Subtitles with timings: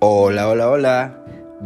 [0.00, 1.24] Hola, hola, hola.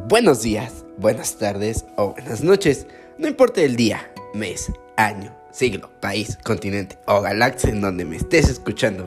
[0.08, 2.86] Buenos días, buenas tardes o buenas noches.
[3.18, 8.48] No importa el día, mes, año, siglo, país, continente o galaxia en donde me estés
[8.48, 9.06] escuchando.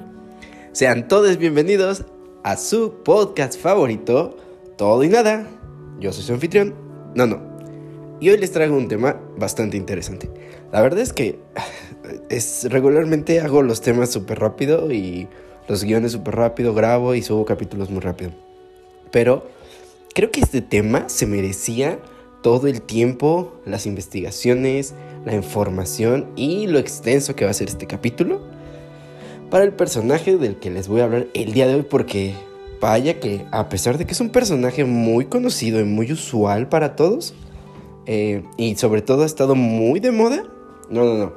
[0.73, 2.05] Sean todos bienvenidos
[2.43, 4.37] a su podcast favorito,
[4.77, 5.47] Todo y Nada.
[5.99, 6.75] Yo soy su anfitrión.
[7.15, 7.41] No, no.
[8.19, 10.29] Y hoy les traigo un tema bastante interesante.
[10.71, 11.39] La verdad es que
[12.29, 15.27] es, regularmente hago los temas súper rápido y
[15.67, 18.44] los guiones súper rápido, grabo y subo capítulos muy rápido.
[19.11, 19.47] Pero
[20.13, 21.99] creo que este tema se merecía
[22.41, 24.93] todo el tiempo, las investigaciones,
[25.25, 28.41] la información y lo extenso que va a ser este capítulo
[29.49, 32.35] para el personaje del que les voy a hablar el día de hoy porque
[32.79, 36.95] vaya que a pesar de que es un personaje muy conocido y muy usual para
[36.95, 37.33] todos
[38.05, 40.43] eh, y sobre todo ha estado muy de moda,
[40.89, 41.33] no, no, no,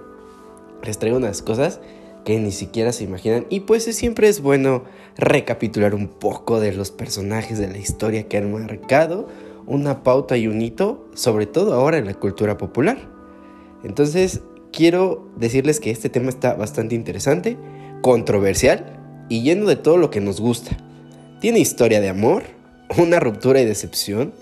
[0.82, 1.80] les traigo unas cosas
[2.28, 3.46] que ni siquiera se imaginan.
[3.48, 4.84] Y pues siempre es bueno
[5.16, 9.28] recapitular un poco de los personajes de la historia que han marcado
[9.64, 12.98] una pauta y un hito, sobre todo ahora en la cultura popular.
[13.82, 14.42] Entonces,
[14.74, 17.56] quiero decirles que este tema está bastante interesante,
[18.02, 18.84] controversial
[19.30, 20.76] y lleno de todo lo que nos gusta.
[21.40, 22.42] Tiene historia de amor,
[22.98, 24.34] una ruptura y decepción,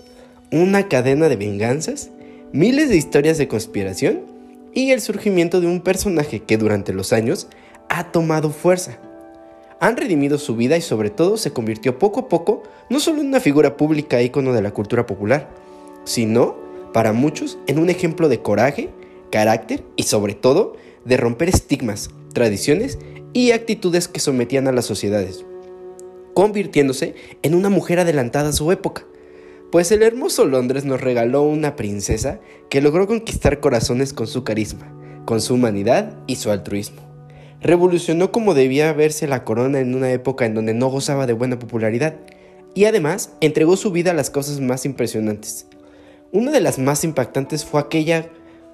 [0.51, 2.09] una cadena de venganzas,
[2.51, 4.23] miles de historias de conspiración
[4.73, 7.47] y el surgimiento de un personaje que durante los años
[7.89, 8.99] ha tomado fuerza.
[9.79, 13.27] Han redimido su vida y sobre todo se convirtió poco a poco no solo en
[13.27, 15.49] una figura pública ícono de la cultura popular,
[16.03, 16.55] sino,
[16.93, 18.89] para muchos, en un ejemplo de coraje,
[19.31, 22.97] carácter y sobre todo de romper estigmas, tradiciones
[23.33, 25.45] y actitudes que sometían a las sociedades,
[26.33, 27.13] convirtiéndose
[27.43, 29.05] en una mujer adelantada a su época.
[29.71, 34.91] Pues el hermoso Londres nos regaló una princesa que logró conquistar corazones con su carisma,
[35.25, 37.06] con su humanidad y su altruismo
[37.61, 41.59] revolucionó como debía verse la corona en una época en donde no gozaba de buena
[41.59, 42.15] popularidad
[42.73, 45.65] y además entregó su vida a las cosas más impresionantes.
[46.31, 48.29] Una de las más impactantes fue aquella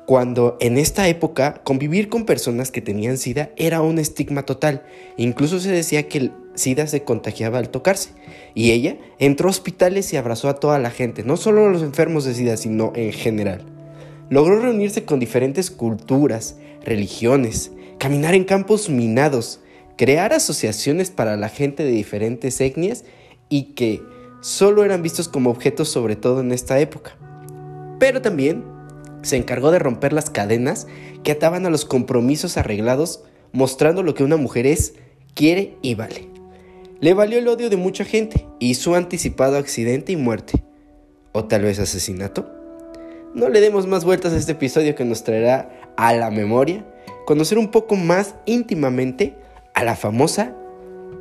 [0.05, 4.83] cuando en esta época convivir con personas que tenían SIDA era un estigma total.
[5.17, 8.09] Incluso se decía que el SIDA se contagiaba al tocarse.
[8.53, 11.83] Y ella entró a hospitales y abrazó a toda la gente, no solo a los
[11.83, 13.61] enfermos de SIDA, sino en general.
[14.29, 17.71] Logró reunirse con diferentes culturas, religiones,
[18.03, 19.61] caminar en campos minados,
[19.95, 23.05] crear asociaciones para la gente de diferentes etnias
[23.47, 24.01] y que
[24.41, 27.15] solo eran vistos como objetos sobre todo en esta época.
[27.99, 28.65] Pero también
[29.21, 30.85] se encargó de romper las cadenas
[31.23, 34.95] que ataban a los compromisos arreglados, mostrando lo que una mujer es,
[35.33, 36.27] quiere y vale.
[36.99, 40.61] Le valió el odio de mucha gente y su anticipado accidente y muerte.
[41.31, 42.51] ¿O tal vez asesinato?
[43.33, 46.85] No le demos más vueltas a este episodio que nos traerá a la memoria
[47.25, 49.35] conocer un poco más íntimamente
[49.73, 50.55] a la famosa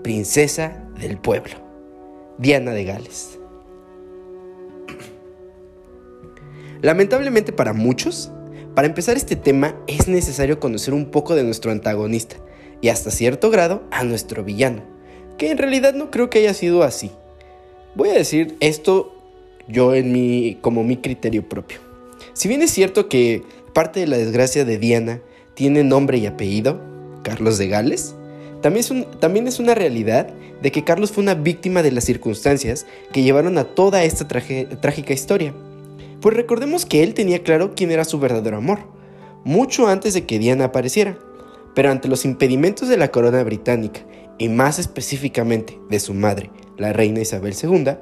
[0.03, 1.55] princesa del pueblo,
[2.39, 3.39] Diana de Gales.
[6.81, 8.33] Lamentablemente para muchos,
[8.75, 12.37] para empezar este tema es necesario conocer un poco de nuestro antagonista
[12.81, 14.83] y hasta cierto grado a nuestro villano,
[15.39, 17.13] que en realidad no creo que haya sido así.
[17.95, 19.15] Voy a decir esto
[19.69, 21.79] yo en mi como mi criterio propio.
[22.33, 23.43] Si bien es cierto que
[23.73, 25.21] parte de la desgracia de Diana
[25.55, 26.81] tiene nombre y apellido,
[27.23, 28.15] Carlos de Gales,
[28.63, 30.29] también es, también es una realidad
[30.63, 35.13] de que Carlos fue una víctima de las circunstancias que llevaron a toda esta trágica
[35.13, 35.53] historia.
[36.21, 38.79] Pues recordemos que él tenía claro quién era su verdadero amor,
[39.45, 41.19] mucho antes de que Diana apareciera,
[41.75, 44.03] pero ante los impedimentos de la corona británica
[44.39, 47.97] y más específicamente de su madre, la reina Isabel II,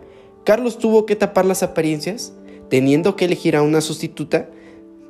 [0.45, 2.35] Carlos tuvo que tapar las apariencias,
[2.69, 4.51] teniendo que elegir a una sustituta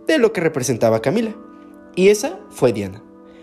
[0.07, 1.35] de lo que representaba Camila.
[1.95, 3.03] Y esa fue Diana.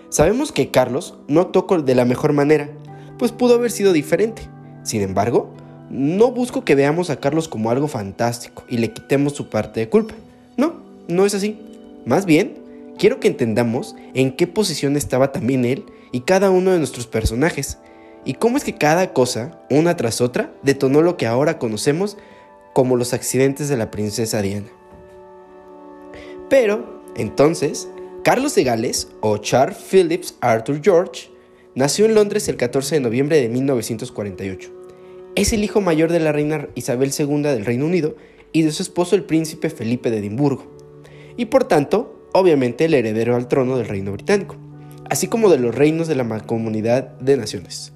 [0.09, 2.69] Sabemos que Carlos no actuó de la mejor manera,
[3.18, 4.50] pues pudo haber sido diferente.
[4.84, 5.53] Sin embargo,
[5.90, 9.90] no busco que veamos a Carlos como algo fantástico y le quitemos su parte de
[9.90, 10.13] culpa.
[10.56, 11.59] No, no es así.
[12.06, 12.57] Más bien,
[12.97, 17.77] quiero que entendamos en qué posición estaba también él y cada uno de nuestros personajes,
[18.25, 22.18] y cómo es que cada cosa, una tras otra, detonó lo que ahora conocemos
[22.74, 24.68] como los accidentes de la princesa Diana.
[26.50, 27.89] Pero, entonces,
[28.27, 31.29] Carlos de Gales, o Charles Phillips Arthur George,
[31.75, 34.69] nació en Londres el 14 de noviembre de 1948.
[35.35, 38.18] Es el hijo mayor de la reina Isabel II del Reino Unido
[38.51, 40.69] y de su esposo el príncipe Felipe de Edimburgo,
[41.38, 44.57] y por tanto, obviamente, el heredero al trono del Reino Británico,
[45.09, 47.94] así como de los reinos de la Comunidad de Naciones.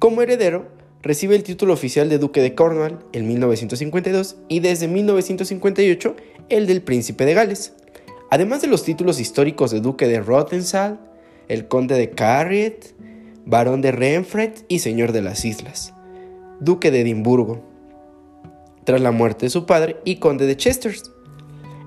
[0.00, 0.66] Como heredero,
[1.00, 6.16] recibe el título oficial de Duque de Cornwall en 1952 y desde 1958
[6.48, 7.74] el del Príncipe de Gales.
[8.30, 11.00] Además de los títulos históricos de Duque de Rothensal,
[11.48, 12.94] el Conde de Carriet,
[13.44, 15.92] Barón de Renfrew y Señor de las Islas,
[16.60, 17.68] Duque de Edimburgo.
[18.84, 20.94] tras la muerte de su padre y conde de Chester.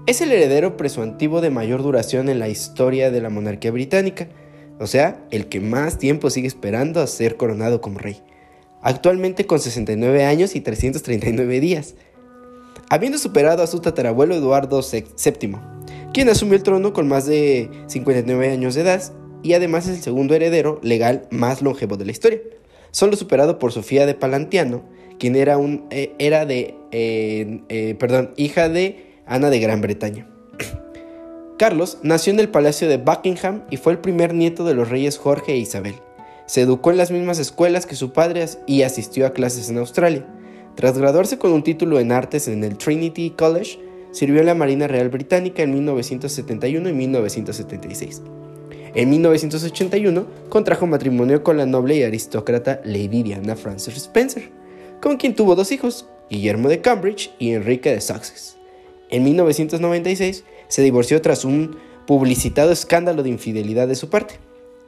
[0.06, 4.28] Es el heredero presumptivo de mayor duración en la historia de la monarquía británica,
[4.80, 8.22] o sea, el que más tiempo sigue esperando a ser coronado como rey,
[8.82, 11.96] actualmente con 69 años y 339 días,
[12.90, 15.56] habiendo superado a su tatarabuelo Eduardo VII,
[16.14, 19.02] quien asumió el trono con más de 59 años de edad
[19.42, 22.40] y además es el segundo heredero legal más longevo de la historia,
[22.92, 24.84] solo superado por Sofía de Palantiano,
[25.20, 30.30] quien era, un, eh, era de, eh, eh, perdón, hija de Ana de Gran Bretaña.
[31.58, 35.18] Carlos nació en el Palacio de Buckingham y fue el primer nieto de los reyes
[35.18, 35.96] Jorge e Isabel.
[36.46, 40.28] Se educó en las mismas escuelas que su padre y asistió a clases en Australia.
[40.76, 43.80] Tras graduarse con un título en artes en el Trinity College,
[44.14, 48.22] sirvió en la Marina Real Británica en 1971 y 1976.
[48.96, 54.52] En 1981 contrajo matrimonio con la noble y aristócrata Lady Diana Frances Spencer,
[55.02, 58.56] con quien tuvo dos hijos, Guillermo de Cambridge y Enrique de Sussex.
[59.10, 61.76] En 1996 se divorció tras un
[62.06, 64.36] publicitado escándalo de infidelidad de su parte.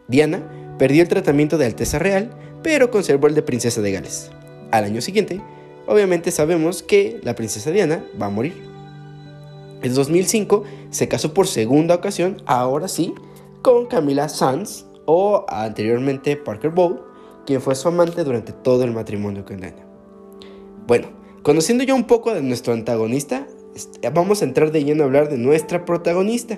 [0.08, 0.42] Diana
[0.78, 2.30] perdió el tratamiento de Alteza Real,
[2.64, 4.30] pero conservó el de Princesa de Gales.
[4.72, 5.42] Al año siguiente,
[5.88, 8.75] obviamente sabemos que la princesa Diana va a morir.
[9.86, 13.14] En 2005 se casó por segunda ocasión, ahora sí,
[13.62, 17.04] con Camila Sanz o anteriormente Parker Bowl,
[17.46, 19.86] quien fue su amante durante todo el matrimonio con Diana.
[20.88, 21.10] Bueno,
[21.44, 23.46] conociendo ya un poco de nuestro antagonista,
[24.12, 26.58] vamos a entrar de lleno a hablar de nuestra protagonista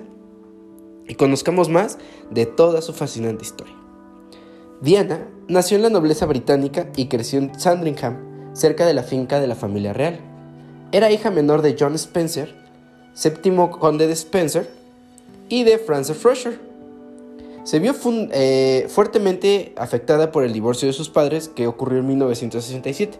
[1.06, 1.98] y conozcamos más
[2.30, 3.76] de toda su fascinante historia.
[4.80, 9.48] Diana nació en la nobleza británica y creció en Sandringham, cerca de la finca de
[9.48, 10.18] la familia real.
[10.92, 12.57] Era hija menor de John Spencer,
[13.18, 14.68] séptimo conde de Spencer,
[15.48, 16.60] y de Frances Rusher.
[17.64, 23.18] Se vio eh, fuertemente afectada por el divorcio de sus padres que ocurrió en 1967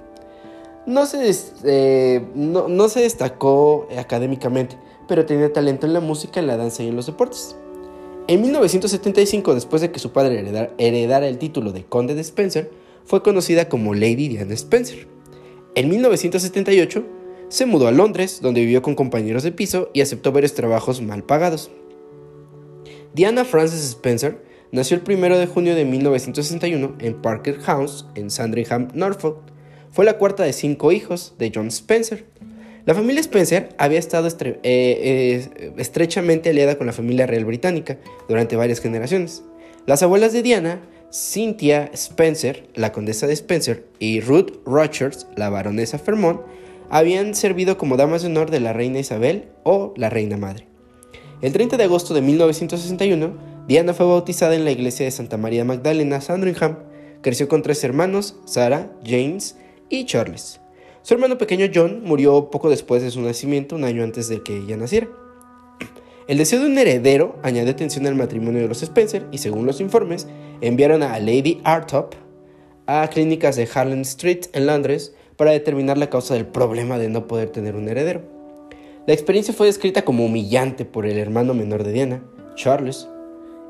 [0.89, 1.31] no se,
[1.65, 6.89] eh, no, se destacó académicamente, pero tenía talento en la música, en la danza y
[6.89, 7.55] en los deportes.
[8.27, 10.43] En 1975, después de que su padre
[10.79, 12.71] heredara, el título de conde de Spencer,
[13.05, 15.06] fue conocida como Lady Diana Spencer.
[15.75, 17.05] En 1978,
[17.49, 21.25] se mudó a Londres, donde vivió con compañeros de piso y aceptó varios trabajos mal
[21.25, 21.71] pagados.
[23.15, 28.89] Diana Frances Spencer nació el 1 de junio de 1961 en Parker House, en Sandringham,
[28.95, 29.39] Norfolk,
[29.91, 32.25] fue la cuarta de cinco hijos de John Spencer.
[32.85, 37.99] La familia Spencer había estado eh, eh, estrechamente aliada con la familia real británica
[38.29, 39.43] durante varias generaciones.
[39.87, 40.81] Las abuelas de Diana,
[41.11, 46.41] Cynthia Spencer, la condesa de Spencer, y Ruth Rogers, la baronesa Fermont,
[46.90, 50.67] habían servido como damas de honor de la reina Isabel o la reina madre.
[51.40, 53.32] El 30 de agosto de 1961,
[53.69, 56.79] Diana fue bautizada en la iglesia de Santa María Magdalena, Sandringham.
[57.20, 59.56] Creció con tres hermanos, Sarah, James
[59.88, 60.61] y Charles.
[61.02, 64.56] Su hermano pequeño John murió poco después de su nacimiento, un año antes de que
[64.56, 65.08] ella naciera.
[66.26, 69.81] El deseo de un heredero añadió atención al matrimonio de los Spencer y según los
[69.81, 70.26] informes,
[70.61, 72.14] enviaron a Lady Artop
[72.87, 77.26] a clínicas de Harlem Street en Londres para determinar la causa del problema de no
[77.26, 78.20] poder tener un heredero.
[79.06, 82.23] La experiencia fue descrita como humillante por el hermano menor de Diana,
[82.56, 83.08] Charles,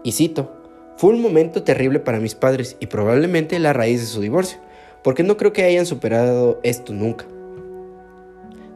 [0.03, 0.51] y cito,
[0.97, 4.59] fue un momento terrible para mis padres y probablemente la raíz de su divorcio
[5.03, 7.25] porque no creo que hayan superado esto nunca.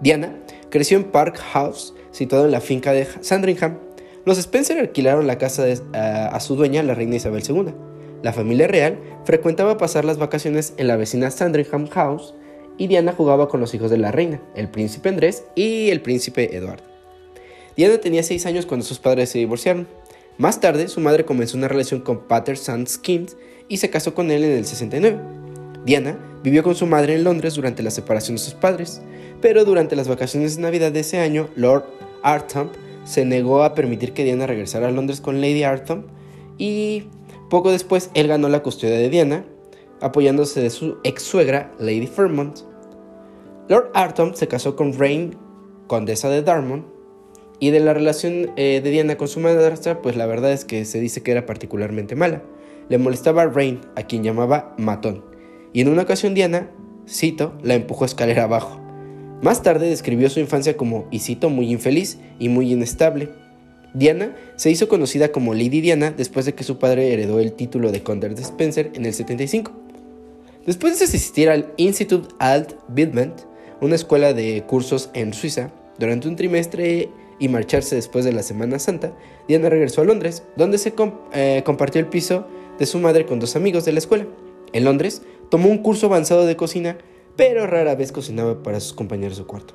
[0.00, 0.36] Diana
[0.70, 3.78] creció en Park House, situado en la finca de Sandringham.
[4.24, 7.74] Los Spencer alquilaron la casa a, su dueña, la reina Isabel II.
[8.22, 12.34] La familia real frecuentaba pasar las vacaciones en la vecina Sandringham House
[12.78, 16.56] y Diana jugaba con los hijos de la reina, el príncipe Andrés y el príncipe
[16.56, 16.84] Eduardo.
[17.76, 19.88] Diana tenía 6 años cuando sus padres se divorciaron.
[20.38, 23.36] Más tarde, su madre comenzó una relación con Pater Sandskins
[23.68, 25.18] y se casó con él en el 69.
[25.84, 29.02] Diana vivió con su madre en Londres durante la separación de sus padres,
[29.40, 31.84] pero durante las vacaciones de Navidad de ese año, Lord
[32.22, 32.70] Artham
[33.04, 36.04] se negó a permitir que Diana regresara a Londres con Lady Artham
[36.58, 37.04] y
[37.50, 39.44] poco después él ganó la custodia de Diana,
[40.02, 42.60] apoyándose de su ex suegra, Lady Fairmont.
[43.68, 45.36] Lord Artham se casó con Rain,
[45.86, 46.86] condesa de Darmon,
[47.60, 50.84] y de la relación eh, de Diana con su madrastra, pues la verdad es que
[50.84, 52.42] se dice que era particularmente mala.
[52.88, 55.32] Le molestaba a Rain, a quien llamaba matón
[55.72, 56.70] y en una ocasión Diana,
[57.08, 58.80] cito, la empujó escalera abajo.
[59.42, 63.30] Más tarde describió su infancia como, y cito, muy infeliz y muy inestable.
[63.94, 67.90] Diana se hizo conocida como Lady Diana después de que su padre heredó el título
[67.90, 69.72] de Conde de Spencer en el 75.
[70.66, 73.40] Después de asistir al Institut Alt Bildment,
[73.80, 77.08] una escuela de cursos en Suiza, durante un trimestre
[77.40, 79.12] y marcharse después de la Semana Santa,
[79.48, 80.94] Diana regresó a Londres, donde se
[81.32, 82.46] eh, compartió el piso
[82.78, 84.24] de su madre con dos amigos de la escuela.
[84.72, 86.96] En Londres, tomó un curso avanzado de cocina,
[87.34, 89.74] pero rara vez cocinaba para sus compañeros de cuarto.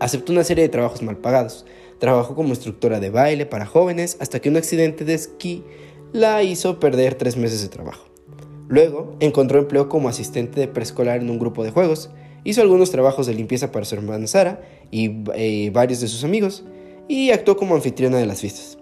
[0.00, 1.64] Aceptó una serie de trabajos mal pagados.
[2.00, 5.62] Trabajó como instructora de baile para jóvenes hasta que un accidente de esquí
[6.12, 8.11] la hizo perder tres meses de trabajo.
[8.68, 12.10] Luego encontró empleo como asistente de preescolar en un grupo de juegos.
[12.44, 16.64] Hizo algunos trabajos de limpieza para su hermana Sara y eh, varios de sus amigos
[17.08, 18.78] y actuó como anfitriona de las fiestas.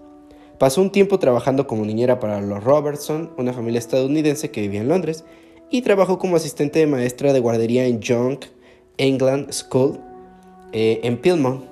[0.57, 4.89] Pasó un tiempo trabajando como niñera para los Robertson, una familia estadounidense que vivía en
[4.89, 5.25] Londres,
[5.71, 8.37] y trabajó como asistente de maestra de guardería en Young
[8.97, 9.99] England School
[10.73, 11.63] eh, en Pilmont.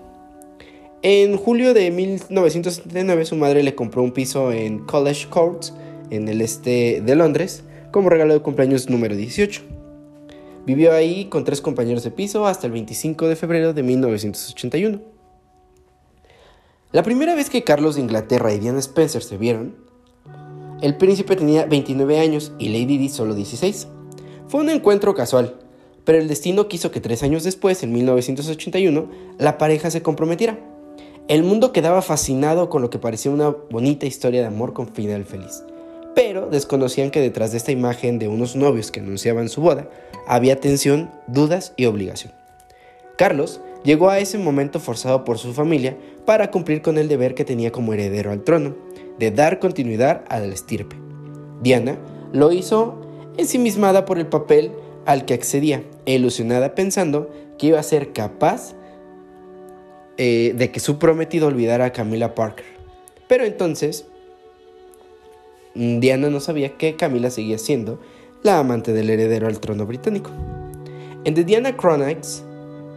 [1.02, 5.66] En julio de 1979 su madre le compró un piso en College Court,
[6.10, 9.62] en el este de Londres, como regalo de cumpleaños número 18.
[10.66, 15.02] Vivió ahí con tres compañeros de piso hasta el 25 de febrero de 1981.
[16.92, 19.76] La primera vez que Carlos de Inglaterra y Diana Spencer se vieron,
[20.82, 23.88] el príncipe tenía 29 años y Lady Di solo 16.
[24.48, 25.60] Fue un encuentro casual,
[26.06, 30.58] pero el destino quiso que tres años después, en 1981, la pareja se comprometiera.
[31.28, 35.26] El mundo quedaba fascinado con lo que parecía una bonita historia de amor con final
[35.26, 35.64] feliz,
[36.20, 39.88] pero desconocían que detrás de esta imagen de unos novios que anunciaban su boda,
[40.28, 42.34] había tensión, dudas y obligación.
[43.16, 45.96] Carlos llegó a ese momento forzado por su familia
[46.26, 48.76] para cumplir con el deber que tenía como heredero al trono,
[49.18, 50.98] de dar continuidad a la estirpe.
[51.62, 51.98] Diana
[52.34, 53.00] lo hizo
[53.38, 54.74] ensimismada por el papel
[55.06, 58.74] al que accedía, e ilusionada pensando que iba a ser capaz
[60.18, 62.66] eh, de que su prometido olvidara a Camila Parker.
[63.30, 64.06] Pero entonces,
[65.76, 68.00] Diana no sabía que Camila seguía siendo
[68.44, 70.32] la amante del heredero al trono británico.
[71.26, 72.44] En The Diana Chronicles,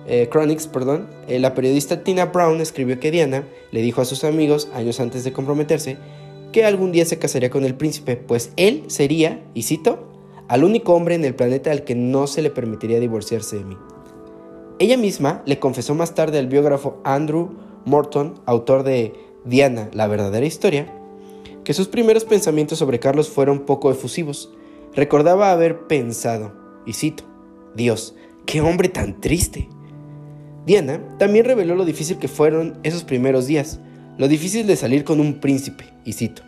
[0.07, 0.29] eh,
[0.73, 5.01] perdón, eh, la periodista Tina Brown escribió que Diana le dijo a sus amigos, años
[5.01, 5.99] antes de comprometerse,
[6.53, 10.09] que algún día se casaría con el príncipe, pues él sería, y cito,
[10.49, 13.77] al único hombre en el planeta al que no se le permitiría divorciarse de mí.
[14.79, 17.51] Ella misma le confesó más tarde al biógrafo Andrew
[17.85, 19.15] Morton, autor de
[19.45, 20.93] Diana, la verdadera historia,
[21.65, 24.53] que sus primeros pensamientos sobre Carlos fueron poco efusivos.
[24.95, 26.53] Recordaba haber pensado,
[26.87, 27.25] y cito,
[27.75, 28.15] Dios,
[28.47, 29.69] qué hombre tan triste.
[30.67, 33.81] Diana también reveló lo difícil que fueron esos primeros días,
[34.19, 36.43] lo difícil de salir con un príncipe, y cito,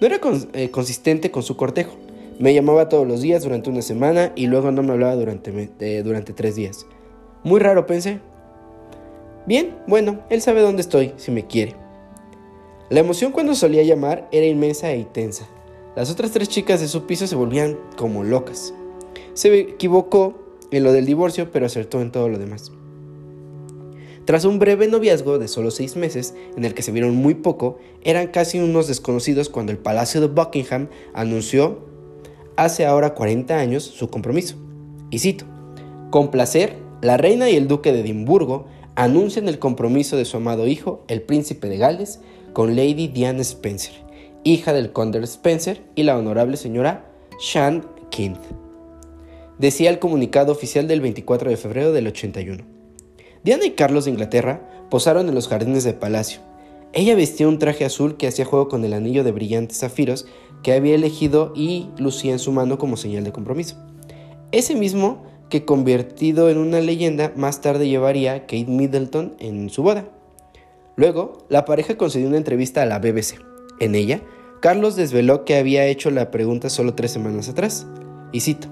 [0.00, 0.20] no era
[0.52, 1.96] eh, consistente con su cortejo.
[2.38, 6.32] Me llamaba todos los días durante una semana y luego no me hablaba durante, durante
[6.32, 6.84] tres días.
[7.44, 8.18] Muy raro, pensé.
[9.46, 11.83] Bien, bueno, él sabe dónde estoy, si me quiere.
[12.90, 15.48] La emoción cuando solía llamar era inmensa e intensa.
[15.96, 18.74] Las otras tres chicas de su piso se volvían como locas.
[19.32, 20.34] Se equivocó
[20.70, 22.72] en lo del divorcio, pero acertó en todo lo demás.
[24.26, 27.78] Tras un breve noviazgo de solo seis meses, en el que se vieron muy poco,
[28.02, 31.78] eran casi unos desconocidos cuando el Palacio de Buckingham anunció
[32.56, 34.56] hace ahora 40 años su compromiso.
[35.10, 35.46] Y cito,
[36.10, 40.66] con placer la reina y el duque de Edimburgo anuncian el compromiso de su amado
[40.66, 42.20] hijo, el príncipe de Gales,
[42.54, 43.92] con Lady Diana Spencer,
[44.44, 47.04] hija del conde Spencer y la honorable señora
[47.40, 48.38] Shan Kent.
[49.58, 52.64] Decía el comunicado oficial del 24 de febrero del 81.
[53.42, 56.40] Diana y Carlos de Inglaterra posaron en los jardines del palacio.
[56.92, 60.26] Ella vestía un traje azul que hacía juego con el anillo de brillantes zafiros
[60.62, 63.76] que había elegido y lucía en su mano como señal de compromiso.
[64.52, 70.08] Ese mismo que convertido en una leyenda más tarde llevaría Kate Middleton en su boda.
[70.96, 73.40] Luego, la pareja concedió una entrevista a la BBC.
[73.80, 74.20] En ella,
[74.60, 77.86] Carlos desveló que había hecho la pregunta solo tres semanas atrás.
[78.32, 78.68] Y cito,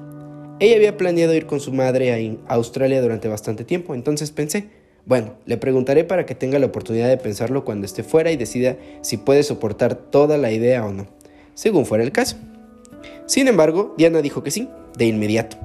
[0.61, 4.69] ella había planeado ir con su madre a Australia durante bastante tiempo, entonces pensé,
[5.05, 8.76] bueno, le preguntaré para que tenga la oportunidad de pensarlo cuando esté fuera y decida
[9.00, 11.09] si puede soportar toda la idea o no,
[11.55, 12.37] según fuera el caso.
[13.26, 15.57] Sin embargo, Diana dijo que sí, de inmediato.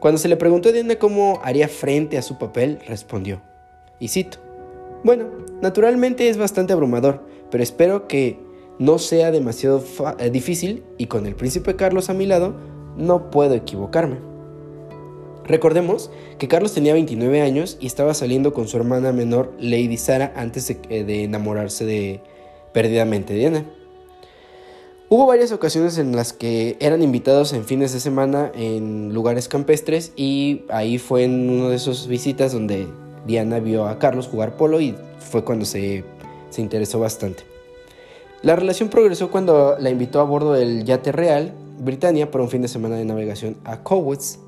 [0.00, 3.40] Cuando se le preguntó a Diana cómo haría frente a su papel, respondió,
[3.98, 4.38] y cito,
[5.02, 5.26] bueno,
[5.62, 8.38] naturalmente es bastante abrumador, pero espero que
[8.78, 9.84] no sea demasiado
[10.18, 12.54] eh, difícil y con el príncipe Carlos a mi lado
[12.96, 14.18] no puedo equivocarme.
[15.44, 20.32] Recordemos que Carlos tenía 29 años y estaba saliendo con su hermana menor Lady Sara
[20.36, 22.22] antes de, eh, de enamorarse de
[22.72, 23.64] perdidamente Diana.
[25.08, 30.12] Hubo varias ocasiones en las que eran invitados en fines de semana en lugares campestres
[30.14, 32.86] y ahí fue en una de esas visitas donde
[33.26, 36.04] Diana vio a Carlos jugar polo y fue cuando se,
[36.50, 37.44] se interesó bastante.
[38.42, 42.62] La relación progresó cuando la invitó a bordo del yate real Britannia para un fin
[42.62, 44.38] de semana de navegación a Cowes.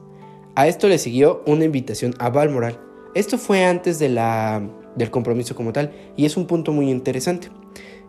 [0.54, 2.78] A esto le siguió una invitación a Balmoral.
[3.14, 4.62] Esto fue antes de la,
[4.96, 7.48] del compromiso como tal y es un punto muy interesante.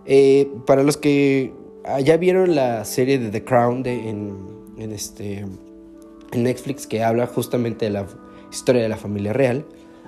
[0.06, 1.54] Eh, para los que
[1.86, 7.28] Ah, ya vieron la serie de The Crown de, en, este, en Netflix que habla
[7.28, 8.06] justamente de la
[8.50, 9.66] historia de la familia real.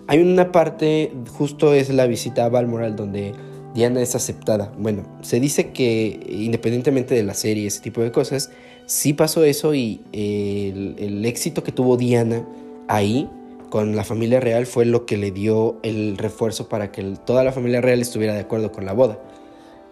[0.08, 3.34] Hay una parte, justo es la visita a Balmoral, donde
[3.74, 4.72] Diana es aceptada.
[4.78, 8.52] Bueno, se dice que independientemente de la serie ese tipo de cosas,
[8.86, 12.46] sí pasó eso y el, el éxito que tuvo Diana
[12.88, 13.30] ahí
[13.70, 17.52] con la familia real fue lo que le dio el refuerzo para que toda la
[17.52, 19.20] familia real estuviera de acuerdo con la boda.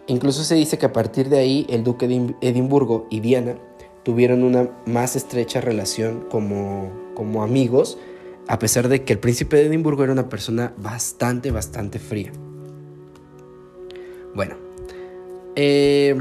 [0.07, 3.55] Incluso se dice que a partir de ahí el duque de Edimburgo y Diana
[4.03, 7.97] tuvieron una más estrecha relación como, como amigos,
[8.47, 12.31] a pesar de que el príncipe de Edimburgo era una persona bastante, bastante fría.
[14.35, 14.55] Bueno,
[15.55, 16.15] eh,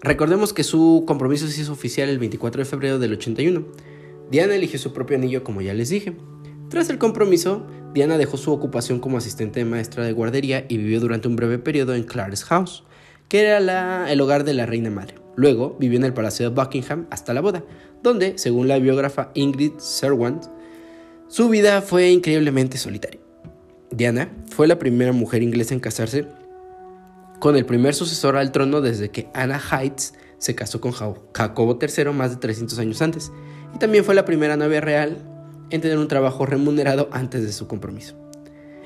[0.00, 3.64] recordemos que su compromiso se hizo oficial el 24 de febrero del 81.
[4.30, 6.14] Diana eligió su propio anillo, como ya les dije.
[6.68, 11.00] Tras el compromiso, Diana dejó su ocupación como asistente de maestra de guardería y vivió
[11.00, 12.84] durante un breve periodo en Clarence House,
[13.28, 15.16] que era el hogar de la reina madre.
[15.36, 17.64] Luego vivió en el Palacio de Buckingham hasta la boda,
[18.02, 20.44] donde, según la biógrafa Ingrid Serwant,
[21.32, 23.18] su vida fue increíblemente solitaria.
[23.90, 26.26] Diana fue la primera mujer inglesa en casarse
[27.40, 32.12] con el primer sucesor al trono desde que Anna Heights se casó con Jacobo III
[32.12, 33.32] más de 300 años antes,
[33.74, 35.16] y también fue la primera novia real
[35.70, 38.14] en tener un trabajo remunerado antes de su compromiso.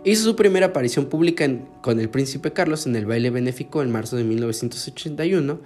[0.05, 1.51] Hizo su primera aparición pública
[1.83, 5.61] con el príncipe Carlos en el baile benéfico en marzo de 1981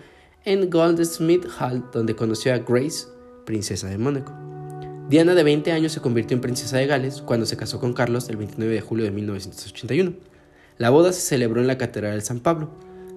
[0.47, 3.07] en Goldsmith Hall, donde conoció a Grace,
[3.45, 4.60] princesa de Mónaco.
[5.11, 8.29] Diana, de 20 años, se convirtió en princesa de Gales cuando se casó con Carlos
[8.29, 10.13] el 29 de julio de 1981.
[10.79, 12.71] La boda se celebró en la Catedral de San Pablo,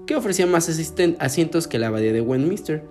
[0.07, 0.67] que ofrecía más
[1.19, 2.83] asientos que la abadía de Westminster,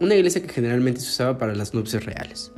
[0.00, 2.52] una iglesia que generalmente se usaba para las nupcias reales.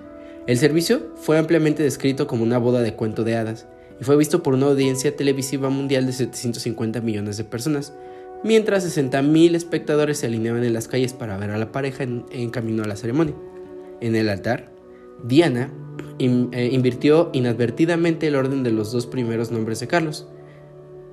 [0.46, 3.66] El servicio fue ampliamente descrito como una boda de cuento de hadas
[3.98, 7.94] y fue visto por una audiencia televisiva mundial de 750 millones de personas,
[8.44, 12.84] mientras 60.000 espectadores se alineaban en las calles para ver a la pareja en, camino
[12.84, 13.34] a la ceremonia.
[14.02, 14.76] En el altar,
[15.24, 15.72] Diana
[16.18, 20.26] eh, invirtió inadvertidamente el orden de los dos primeros nombres de Carlos,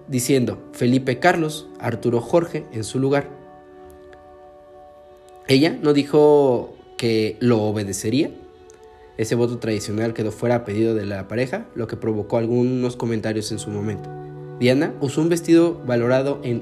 [0.07, 3.29] diciendo Felipe Carlos, Arturo Jorge en su lugar.
[5.47, 8.31] Ella no dijo que lo obedecería,
[9.17, 13.51] ese voto tradicional quedó fuera a pedido de la pareja, lo que provocó algunos comentarios
[13.51, 14.09] en su momento.
[14.59, 16.61] Diana usó un vestido valorado en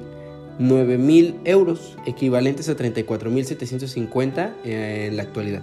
[0.60, 5.62] 9.000 euros, equivalentes a 34.750 en la actualidad,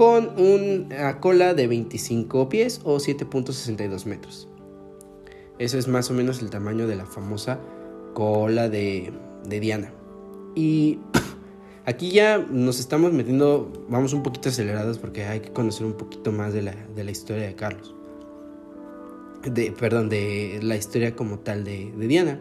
[0.00, 4.48] con una cola de 25 pies o 7.62 metros.
[5.58, 7.60] Eso es más o menos el tamaño de la famosa
[8.14, 9.12] cola de,
[9.46, 9.92] Diana.
[10.54, 11.00] Y
[11.84, 16.32] Aquí ya nos estamos metiendo, vamos un poquito acelerados porque hay que conocer un poquito
[16.32, 17.94] más de la, de la historia de Carlos.
[19.44, 22.40] De, perdón, de la historia como tal de, Diana.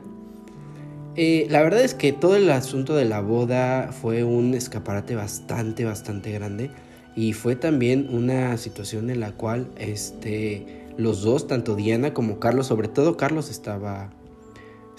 [1.18, 5.84] Eh, la verdad es que todo el asunto de la boda fue un escaparate bastante,
[5.84, 6.72] bastante grande.
[7.16, 12.68] Y fue también una situación en la cual este, los dos, tanto Diana como Carlos,
[12.68, 14.12] sobre todo Carlos, estaba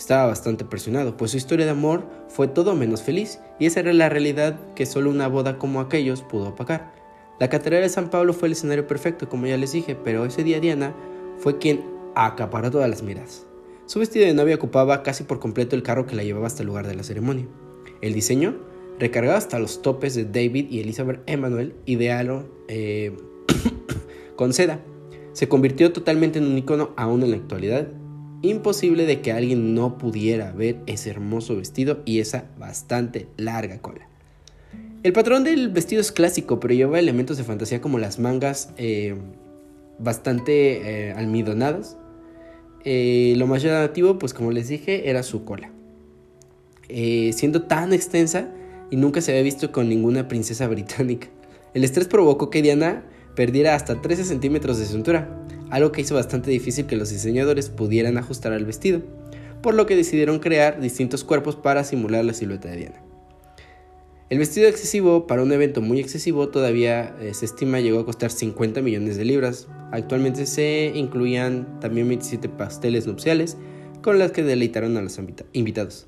[0.00, 3.92] estaba bastante presionado, pues su historia de amor fue todo menos feliz, y esa era
[3.92, 6.94] la realidad que solo una boda como aquellos pudo apagar.
[7.38, 10.42] La Catedral de San Pablo fue el escenario perfecto, como ya les dije, pero ese
[10.42, 10.94] día Diana
[11.38, 13.44] fue quien acaparó todas las miradas.
[13.84, 16.68] Su vestido de novia ocupaba casi por completo el carro que la llevaba hasta el
[16.68, 17.46] lugar de la ceremonia.
[18.00, 18.56] El diseño,
[19.00, 23.16] recargado hasta los topes de David y Elizabeth Emanuel, idearon eh,
[24.36, 24.80] con seda,
[25.32, 27.88] se convirtió totalmente en un icono aún en la actualidad
[28.42, 34.08] imposible de que alguien no pudiera ver ese hermoso vestido y esa bastante larga cola.
[35.02, 39.14] El patrón del vestido es clásico, pero lleva elementos de fantasía como las mangas eh,
[39.98, 41.96] bastante eh, almidonadas.
[42.84, 45.70] Eh, lo más llamativo, pues como les dije, era su cola.
[46.88, 48.52] siendo tan extensa
[48.90, 51.28] y nunca se había visto con ninguna princesa británica.
[51.74, 55.28] El estrés provocó que Diana perdiera hasta 13 centímetros de cintura,
[55.70, 59.02] algo que hizo bastante difícil que los diseñadores pudieran ajustar al vestido,
[59.62, 63.02] por lo que decidieron crear distintos cuerpos para simular la silueta de Diana.
[64.30, 68.30] El vestido excesivo para un evento muy excesivo todavía eh, se estima llegó a costar
[68.30, 69.66] 50 millones de libras.
[69.90, 73.56] Actualmente se incluían también 27 pasteles nupciales
[74.02, 75.18] con las que deleitaron a los
[75.52, 76.06] invitados.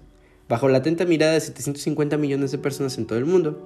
[0.52, 3.58] Bajo la atenta mirada de 750 millones de personas en todo el mundo,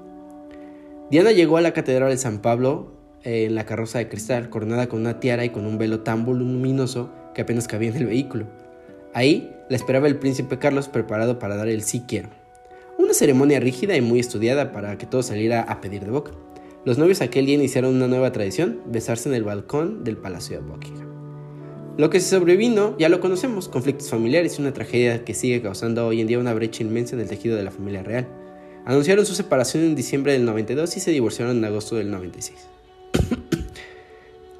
[1.10, 2.92] Diana llegó a la Catedral de San Pablo
[3.24, 7.10] en la carroza de cristal, coronada con una tiara y con un velo tan voluminoso
[7.34, 8.46] que apenas cabía en el vehículo.
[9.14, 12.28] Ahí la esperaba el príncipe Carlos preparado para dar el sí quiero.
[12.98, 16.30] Una ceremonia rígida y muy estudiada para que todo saliera a pedir de boca.
[16.84, 20.62] Los novios aquel día iniciaron una nueva tradición, besarse en el balcón del Palacio de
[20.62, 21.05] Buckingham.
[21.96, 26.20] Lo que se sobrevino ya lo conocemos, conflictos familiares una tragedia que sigue causando hoy
[26.20, 28.28] en día una brecha inmensa en el tejido de la familia real.
[28.84, 32.68] Anunciaron su separación en diciembre del 92 y se divorciaron en agosto del 96.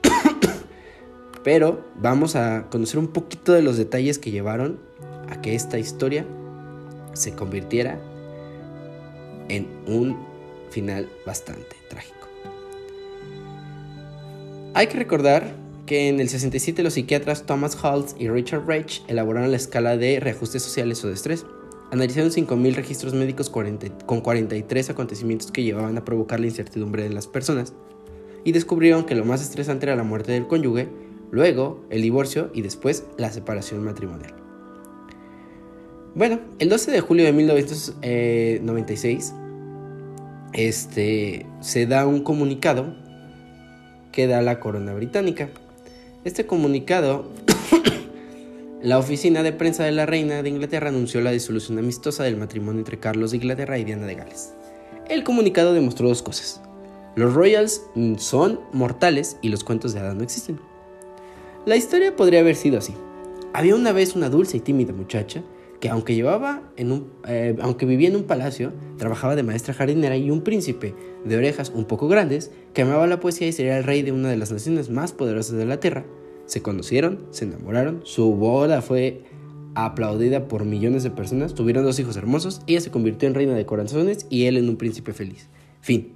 [1.45, 4.81] Pero vamos a conocer un poquito de los detalles que llevaron
[5.29, 6.25] a que esta historia
[7.13, 8.01] se convirtiera
[9.51, 10.17] en un
[10.71, 12.29] final bastante trágico.
[14.73, 19.51] Hay que recordar que en el 67 los psiquiatras Thomas Holtz y Richard Reich elaboraron
[19.51, 21.47] la escala de reajustes sociales o de estrés.
[21.93, 27.29] Analizaron 5.000 registros médicos con 43 acontecimientos que llevaban a provocar la incertidumbre en las
[27.29, 27.73] personas
[28.45, 30.89] y descubrieron que lo más estresante era la muerte del cónyuge,
[31.31, 34.35] luego el divorcio y después la separación matrimonial.
[36.15, 39.35] Bueno, el 12 de julio de 1996
[40.53, 42.95] este, se da un comunicado
[44.13, 45.51] que da la corona británica.
[46.27, 47.31] Este comunicado,
[48.83, 52.81] la oficina de prensa de la reina de Inglaterra anunció la disolución amistosa del matrimonio
[52.81, 54.53] entre Carlos de Inglaterra y Diana de Gales.
[55.09, 56.61] El comunicado demostró dos cosas.
[57.15, 57.81] Los Royals
[58.19, 60.59] son mortales y los cuentos de hadas no existen.
[61.65, 62.95] La historia podría haber sido así.
[63.53, 65.45] Había una vez una dulce y tímida muchacha
[65.81, 70.17] que aunque llevaba en un, eh, aunque vivía en un palacio, trabajaba de maestra jardinera
[70.17, 73.85] y un príncipe de orejas un poco grandes que amaba la poesía y sería el
[73.85, 76.05] rey de una de las naciones más poderosas de la tierra.
[76.47, 79.23] Se conocieron, se enamoraron, su boda fue
[79.75, 83.67] aplaudida por millones de personas, tuvieron dos hijos hermosos, ella se convirtió en reina de
[83.67, 85.49] corazones y él en un príncipe feliz.
[85.81, 86.13] Fin.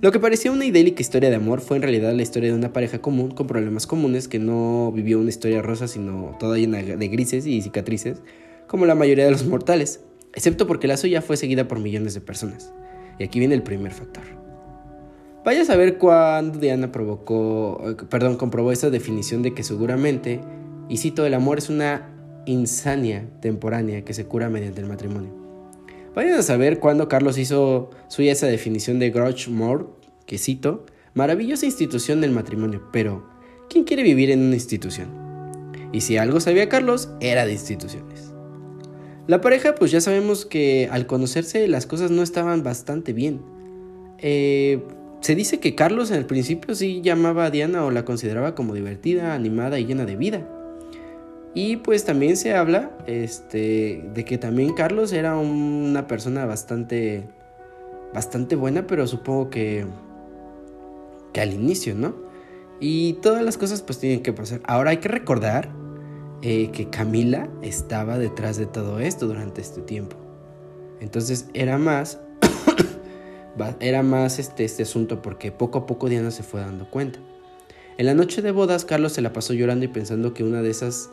[0.00, 2.72] Lo que parecía una idélica historia de amor fue en realidad la historia de una
[2.72, 7.08] pareja común con problemas comunes que no vivió una historia rosa sino toda llena de
[7.08, 8.22] grises y cicatrices,
[8.66, 10.00] como la mayoría de los mortales,
[10.34, 12.72] excepto porque la suya fue seguida por millones de personas.
[13.18, 14.43] Y aquí viene el primer factor.
[15.44, 20.40] Vaya a saber cuándo Diana provocó, eh, perdón, comprobó esa definición de que seguramente,
[20.88, 22.10] y cito, el amor es una
[22.46, 25.30] insania temporánea que se cura mediante el matrimonio.
[26.14, 29.84] Vayan a saber cuándo Carlos hizo suya esa definición de Grouch Moore,
[30.26, 33.26] que cito, maravillosa institución del matrimonio, pero
[33.68, 35.08] ¿quién quiere vivir en una institución?
[35.92, 38.32] Y si algo sabía Carlos, era de instituciones.
[39.26, 43.40] La pareja, pues ya sabemos que al conocerse las cosas no estaban bastante bien.
[44.18, 44.82] Eh,
[45.24, 48.74] se dice que Carlos en el principio sí llamaba a Diana o la consideraba como
[48.74, 50.46] divertida, animada y llena de vida.
[51.54, 57.26] Y pues también se habla este, de que también Carlos era una persona bastante,
[58.12, 59.86] bastante buena, pero supongo que,
[61.32, 62.14] que al inicio, ¿no?
[62.78, 64.60] Y todas las cosas pues tienen que pasar.
[64.66, 65.70] Ahora hay que recordar
[66.42, 70.18] eh, que Camila estaba detrás de todo esto durante este tiempo.
[71.00, 72.20] Entonces era más,
[73.80, 77.18] era más este, este asunto porque poco a poco Diana se fue dando cuenta.
[77.96, 80.70] En la noche de bodas, Carlos se la pasó llorando y pensando que una de
[80.70, 81.10] esas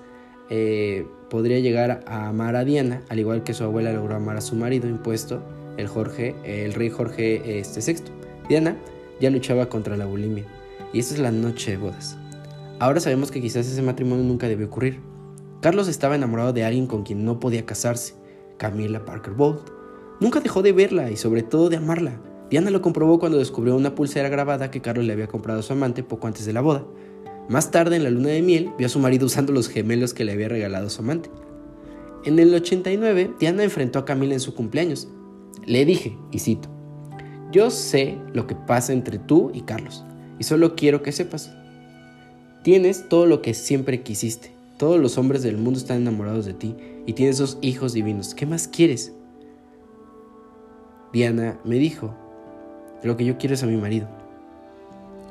[0.49, 4.41] eh, podría llegar a amar a Diana, al igual que su abuela logró amar a
[4.41, 5.43] su marido impuesto,
[5.77, 8.01] el Jorge, el rey Jorge este, VI.
[8.49, 8.77] Diana
[9.19, 10.45] ya luchaba contra la bulimia.
[10.91, 12.17] Y esta es la noche de bodas.
[12.79, 14.99] Ahora sabemos que quizás ese matrimonio nunca debió ocurrir,
[15.61, 18.15] Carlos estaba enamorado de alguien con quien no podía casarse,
[18.57, 19.69] Camila Parker Bolt.
[20.19, 22.19] Nunca dejó de verla y sobre todo de amarla.
[22.51, 25.71] Diana lo comprobó cuando descubrió una pulsera grabada que Carlos le había comprado a su
[25.71, 26.85] amante poco antes de la boda.
[27.47, 30.25] Más tarde, en la luna de miel, vio a su marido usando los gemelos que
[30.25, 31.29] le había regalado su amante.
[32.25, 35.07] En el 89, Diana enfrentó a Camila en su cumpleaños.
[35.65, 36.67] Le dije, y cito,
[37.53, 40.03] yo sé lo que pasa entre tú y Carlos,
[40.37, 41.53] y solo quiero que sepas.
[42.65, 46.75] Tienes todo lo que siempre quisiste, todos los hombres del mundo están enamorados de ti
[47.05, 48.35] y tienes dos hijos divinos.
[48.35, 49.13] ¿Qué más quieres?
[51.13, 52.13] Diana me dijo,
[53.03, 54.07] lo que yo quiero es a mi marido.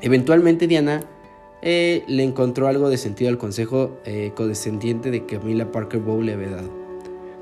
[0.03, 1.03] Eventualmente Diana
[1.63, 6.35] eh, le encontró algo de sentido al consejo eh, de que Camila Parker Bow le
[6.35, 6.71] había dado.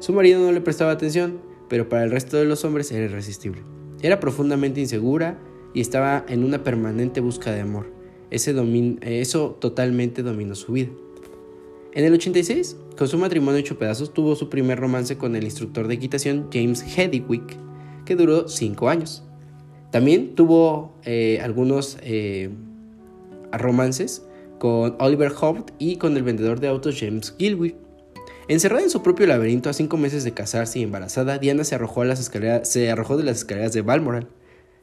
[0.00, 3.62] Su marido no le prestaba atención, pero para el resto de los hombres era irresistible.
[4.02, 5.38] Era profundamente insegura
[5.74, 7.92] y estaba en una permanente busca de amor.
[8.30, 8.54] Ese
[9.02, 10.90] eso totalmente dominó su vida.
[11.92, 15.88] En el 86, con su matrimonio hecho pedazos, tuvo su primer romance con el instructor
[15.88, 17.56] de equitación James Hedwick,
[18.04, 19.24] que duró 5 años.
[19.90, 22.50] También tuvo eh, algunos eh,
[23.52, 24.22] romances
[24.58, 27.76] con Oliver Hobbs y con el vendedor de autos James Gilwick.
[28.48, 32.02] Encerrada en su propio laberinto a cinco meses de casarse y embarazada, Diana se arrojó,
[32.02, 32.20] de las
[33.38, 34.28] escaleras de Balmoral.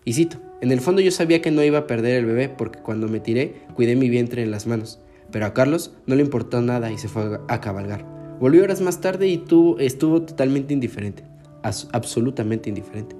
[0.03, 2.79] Y cito, en el fondo yo sabía que no iba a perder el bebé porque
[2.79, 4.99] cuando me tiré cuidé mi vientre en las manos.
[5.31, 8.05] Pero a Carlos no le importó nada y se fue a cabalgar.
[8.39, 9.43] Volvió horas más tarde y
[9.79, 11.23] estuvo totalmente indiferente,
[11.63, 13.15] absolutamente indiferente.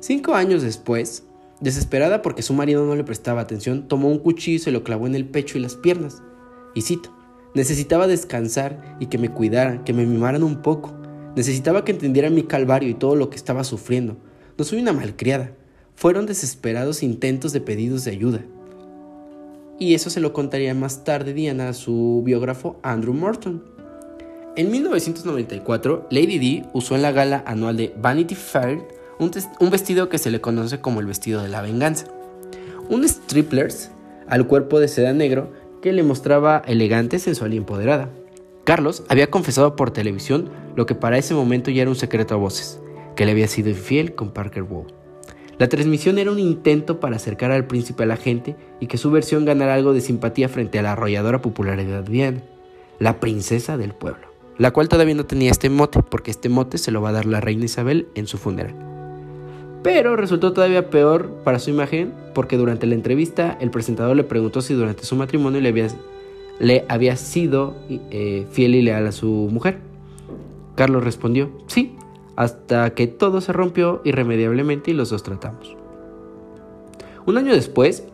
[0.00, 1.24] Cinco años después,
[1.60, 5.08] desesperada porque su marido no le prestaba atención, tomó un cuchillo y se lo clavó
[5.08, 6.22] en el pecho y las piernas.
[6.74, 7.12] Y cito,
[7.54, 10.94] necesitaba descansar y que me cuidaran, que me mimaran un poco.
[11.34, 14.16] Necesitaba que entendieran mi calvario y todo lo que estaba sufriendo.
[14.56, 15.52] No soy una malcriada.
[15.96, 18.44] Fueron desesperados intentos de pedidos de ayuda.
[19.80, 23.62] y eso se lo contaría más tarde Diana a su biógrafo Andrew Morton.
[24.56, 30.18] En 1994, Lady Di usó en la gala anual de Vanity Fair un, vestido que
[30.18, 32.06] se le conoce como el vestido de la venganza.
[32.88, 33.90] Un striplers
[34.28, 35.52] al cuerpo de seda negro
[35.82, 38.10] que le mostraba elegante, sensual y empoderada.
[38.64, 42.38] Carlos había confesado por televisión lo que para ese momento ya era un secreto a
[42.38, 42.80] voces,
[43.16, 44.86] que le había sido infiel con Parker Wow.
[45.58, 49.10] La transmisión era un intento para acercar al príncipe a la gente y que su
[49.10, 52.42] versión ganara algo de simpatía frente a la arrolladora popularidad Diana,
[53.00, 56.92] la princesa del pueblo, la cual todavía no tenía este mote, porque este mote se
[56.92, 58.87] lo va a dar la reina Isabel en su funeral.
[59.82, 64.60] Pero resultó todavía peor para su imagen, porque durante la entrevista el presentador le preguntó
[64.60, 69.78] si durante su matrimonio le había, sido eh, fiel y leal a su mujer.
[70.74, 71.96] Carlos respondió, sí,
[72.36, 75.76] hasta que todo se rompió irremediablemente y los dos tratamos.
[77.26, 78.04] Un año después,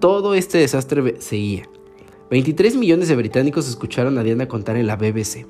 [0.00, 1.68] todo este desastre seguía.
[2.30, 5.46] 23 millones de británicos escucharon a Diana contar en la BBC.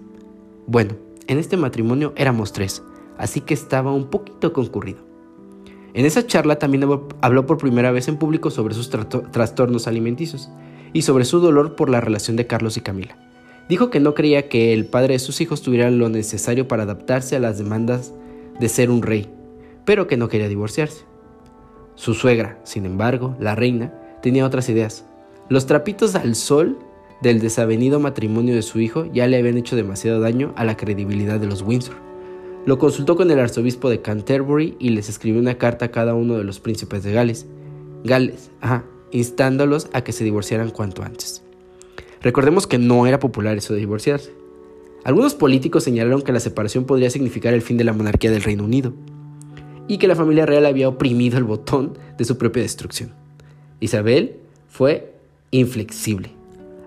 [0.66, 0.94] Bueno,
[1.26, 2.82] en este matrimonio éramos tres,
[3.18, 5.05] así que estaba un poquito concurrido.
[5.96, 6.84] En esa charla también
[7.22, 10.50] habló por primera vez en público sobre sus trastornos alimenticios
[10.92, 13.16] y sobre su dolor por la relación de Carlos y Camila.
[13.70, 17.34] Dijo que no creía que el padre de sus hijos tuviera lo necesario para adaptarse
[17.34, 18.12] a las demandas
[18.60, 19.30] de ser un rey,
[19.86, 21.06] pero que no quería divorciarse.
[21.94, 25.06] Su suegra, sin embargo, la reina, tenía otras ideas.
[25.48, 26.78] Los trapitos al sol
[27.22, 31.40] del desavenido matrimonio de su hijo ya le habían hecho demasiado daño a la credibilidad
[31.40, 32.05] de los Windsor.
[32.66, 36.36] Lo consultó con el arzobispo de Canterbury y les escribió una carta a cada uno
[36.36, 37.46] de los príncipes de Gales,
[38.02, 41.44] Gales, ajá, instándolos a que se divorciaran cuanto antes.
[42.22, 44.32] Recordemos que no era popular eso de divorciarse.
[45.04, 48.64] Algunos políticos señalaron que la separación podría significar el fin de la monarquía del Reino
[48.64, 48.92] Unido
[49.86, 53.12] y que la familia real había oprimido el botón de su propia destrucción.
[53.78, 55.14] Isabel fue
[55.52, 56.32] inflexible.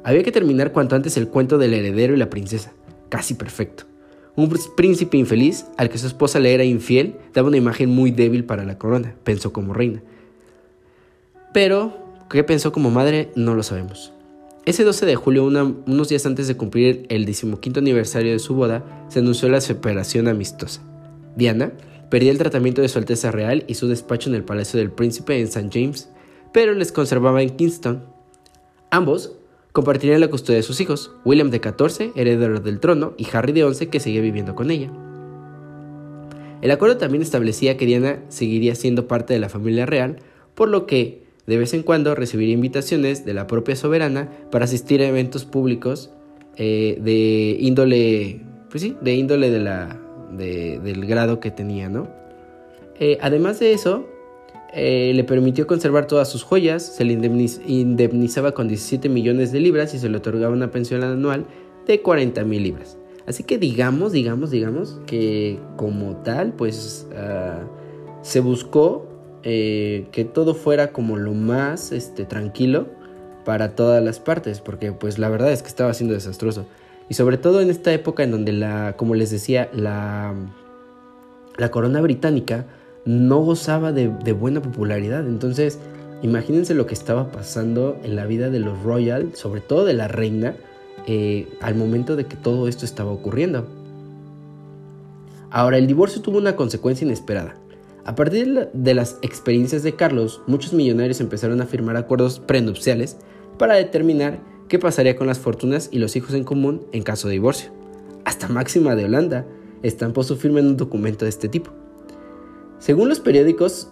[0.03, 2.73] Había que terminar cuanto antes el cuento del heredero y la princesa,
[3.07, 3.88] casi perfecto.
[4.39, 8.45] Un príncipe infeliz al que su esposa le era infiel daba una imagen muy débil
[8.45, 10.01] para la corona, pensó como reina.
[11.53, 11.97] Pero,
[12.29, 13.33] ¿qué pensó como madre?
[13.35, 14.13] No lo sabemos.
[14.65, 18.85] Ese 12 de julio, unos días antes de cumplir el decimoquinto aniversario de su boda,
[19.09, 20.81] se anunció la separación amistosa.
[21.35, 21.73] Diana
[22.09, 25.37] perdía el tratamiento de su Alteza Real y su despacho en el Palacio del Príncipe
[25.37, 25.69] en St.
[25.69, 26.07] James,
[26.53, 28.05] pero les conservaba en Kingston.
[28.89, 29.33] Ambos
[29.71, 33.63] compartirían la custodia de sus hijos, William de 14, heredero del trono, y Harry de
[33.63, 34.91] 11, que seguía viviendo con ella.
[36.61, 40.17] El acuerdo también establecía que Diana seguiría siendo parte de la familia real,
[40.55, 45.01] por lo que de vez en cuando recibiría invitaciones de la propia soberana para asistir
[45.01, 46.11] a eventos públicos
[46.57, 49.99] eh, de índole, pues sí, de índole de la,
[50.31, 52.07] del grado que tenía, ¿no?
[52.99, 54.07] Eh, además de eso,
[54.73, 59.93] eh, le permitió conservar todas sus joyas, se le indemnizaba con 17 millones de libras
[59.93, 61.45] y se le otorgaba una pensión anual
[61.87, 62.97] de 40 mil libras.
[63.25, 67.61] Así que digamos, digamos, digamos que como tal, pues ah,
[68.21, 69.07] se buscó
[69.43, 72.87] eh, que todo fuera como lo más este, tranquilo
[73.45, 76.65] para todas las partes, porque pues la verdad es que estaba siendo desastroso.
[77.07, 80.35] Y sobre todo en esta época en donde la, como les decía, la,
[81.57, 82.65] la corona británica
[83.05, 85.27] no gozaba de, buena popularidad.
[85.27, 85.79] Entonces,
[86.21, 90.07] imagínense lo que estaba pasando en la vida de los royal, sobre todo de la
[90.07, 90.55] reina,
[91.07, 93.67] eh, al momento de que todo esto estaba ocurriendo.
[95.51, 97.55] Ahora, el divorcio tuvo una consecuencia inesperada.
[98.05, 103.17] A partir de las experiencias de Carlos, muchos millonarios empezaron a firmar acuerdos prenupciales
[103.57, 107.33] para determinar qué pasaría con las fortunas y los hijos en común en caso de
[107.33, 107.71] divorcio.
[108.25, 109.45] Hasta Máxima de Holanda
[109.83, 111.71] estampó su firma en un documento de este tipo.
[112.79, 113.89] Según los periódicos,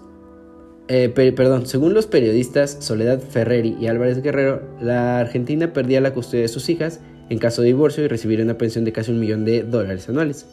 [0.87, 6.43] eh, perdón, según los periodistas Soledad Ferreri y Álvarez Guerrero, la Argentina perdía la custodia
[6.43, 9.43] de sus hijas en caso de divorcio y recibiría una pensión de casi un millón
[9.43, 10.45] de dólares anuales.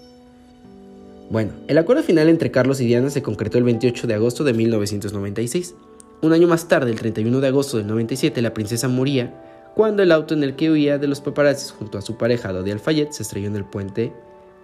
[1.30, 4.52] Bueno, el acuerdo final entre Carlos y Diana se concretó el 28 de agosto de
[4.52, 5.74] 1996.
[6.22, 9.32] Un año más tarde, el 31 de agosto del 97, la princesa moría
[9.74, 12.70] cuando el auto en el que huía de los paparazzis junto a su pareja Dodi
[12.70, 14.12] Alfayet se estrelló en el puente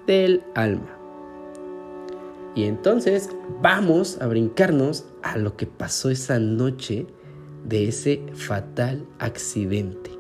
[0.06, 0.99] del Alma.
[2.54, 3.30] Y entonces
[3.62, 7.06] vamos a brincarnos a lo que pasó esa noche
[7.64, 10.10] de ese fatal accidente.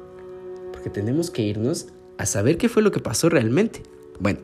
[0.72, 1.88] Porque tenemos que irnos
[2.18, 3.82] a saber qué fue lo que pasó realmente.
[4.20, 4.40] Bueno,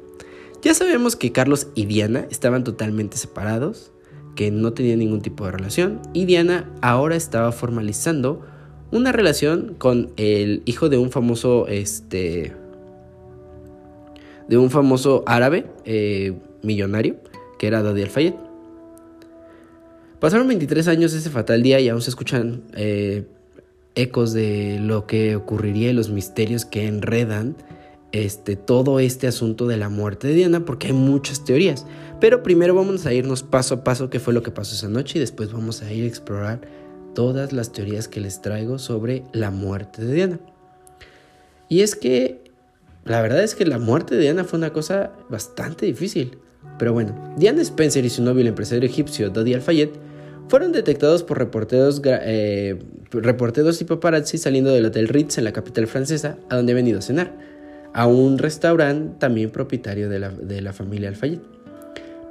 [0.62, 3.92] ya sabemos que Carlos y Diana estaban totalmente separados,
[4.34, 8.44] que no tenían ningún tipo de relación, y Diana ahora estaba formalizando
[8.90, 12.54] una relación con el hijo de un famoso, este,
[14.48, 17.16] de un famoso árabe eh, millonario,
[17.58, 18.34] que era Dodi Al-Fayed.
[20.20, 23.26] Pasaron 23 años ese fatal día y aún se escuchan eh,
[23.94, 27.56] ecos de lo que ocurriría y los misterios que enredan
[28.12, 31.86] este, todo este asunto de la muerte de Diana, porque hay muchas teorías.
[32.20, 35.18] Pero primero vamos a irnos paso a paso qué fue lo que pasó esa noche
[35.18, 36.60] y después vamos a ir a explorar
[37.14, 40.40] todas las teorías que les traigo sobre la muerte de Diana.
[41.68, 42.46] Y es que
[43.04, 46.38] la verdad es que la muerte de Diana fue una cosa bastante difícil.
[46.78, 49.90] Pero bueno, Diana Spencer y su novio, el empresario egipcio Dodi Al-Fayed,
[50.48, 52.78] fueron detectados por reporteros, eh,
[53.10, 56.98] reporteros y paparazzi saliendo del Hotel Ritz en la capital francesa, a donde habían ido
[57.00, 57.32] a cenar,
[57.92, 61.40] a un restaurante también propietario de la, de la familia Al-Fayed.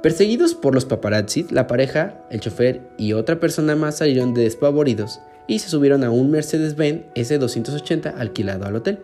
[0.02, 5.58] Perseguidos por los paparazzi, la pareja, el chofer y otra persona más salieron despavoridos y
[5.58, 9.00] se subieron a un Mercedes-Benz S280 alquilado al hotel.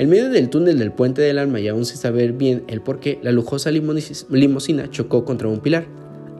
[0.00, 3.00] En medio del túnel del puente del alma y aún sin saber bien el por
[3.00, 5.88] qué, la lujosa limusina chocó contra un pilar.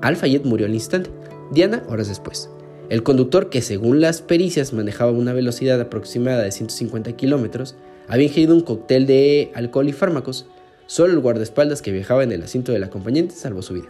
[0.00, 1.10] Al-Fayed murió al instante,
[1.52, 2.48] Diana horas después.
[2.88, 7.74] El conductor, que según las pericias manejaba una velocidad aproximada de 150 kilómetros,
[8.08, 10.46] había ingerido un cóctel de alcohol y fármacos.
[10.86, 13.88] Solo el guardaespaldas que viajaba en el asiento del acompañante salvó su vida.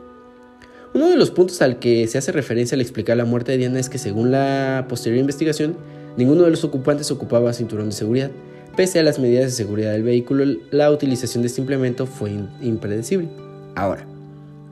[0.95, 3.79] Uno de los puntos al que se hace referencia al explicar la muerte de Diana
[3.79, 5.77] es que según la posterior investigación,
[6.17, 8.33] ninguno de los ocupantes ocupaba cinturón de seguridad,
[8.77, 12.31] Pese a las medidas de seguridad del vehículo, la utilización de este implemento fue
[12.61, 13.29] impredecible.
[13.75, 14.07] Ahora,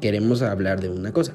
[0.00, 1.34] queremos hablar de una cosa.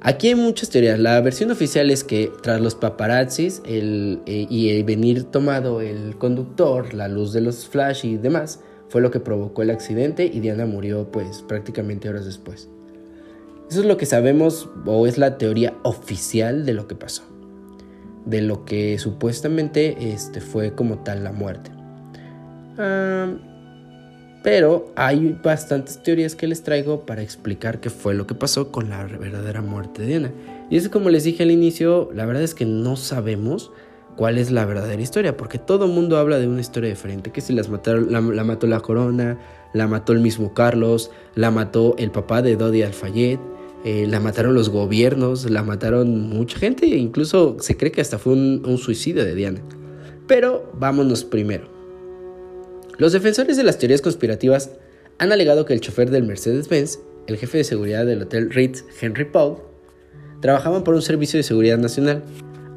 [0.00, 0.98] Aquí hay muchas teorías.
[0.98, 6.94] La versión oficial es que tras los paparazzis eh, y el venir tomado el conductor,
[6.94, 10.64] la luz de los flash y demás, fue lo que provocó el accidente y Diana
[10.64, 12.68] murió pues prácticamente horas después.
[13.70, 17.37] Eso es lo que sabemos o es la teoría oficial de lo que pasó
[18.24, 21.70] de lo que supuestamente este, fue como tal la muerte.
[24.42, 28.88] pero hay bastantes teorías que les traigo para explicar qué fue lo que pasó con
[28.88, 30.32] la verdadera muerte de Diana.
[30.70, 33.72] Y es como les dije al inicio, la verdad es que no sabemos
[34.18, 37.40] cuál es la verdadera historia, porque todo el mundo habla de una historia diferente, que
[37.40, 39.38] si las mataron, la, mató la corona,
[39.72, 43.38] la mató el mismo Carlos, la mató el papá de Dodi Alfayet,
[43.84, 48.32] eh, la mataron los gobiernos, la mataron mucha gente, incluso se cree que hasta fue
[48.32, 49.62] un, suicidio de Diana.
[50.26, 51.68] Pero vámonos primero.
[52.98, 54.72] Los defensores de las teorías conspirativas
[55.18, 59.24] han alegado que el chofer del Mercedes-Benz, el jefe de seguridad del Hotel Ritz, Henry
[59.24, 59.58] Paul,
[60.40, 62.24] trabajaban por un servicio de seguridad nacional,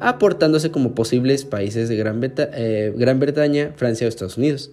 [0.00, 4.72] aportándose como posibles países de Gran, eh, Gran Bretaña, Francia o Estados Unidos.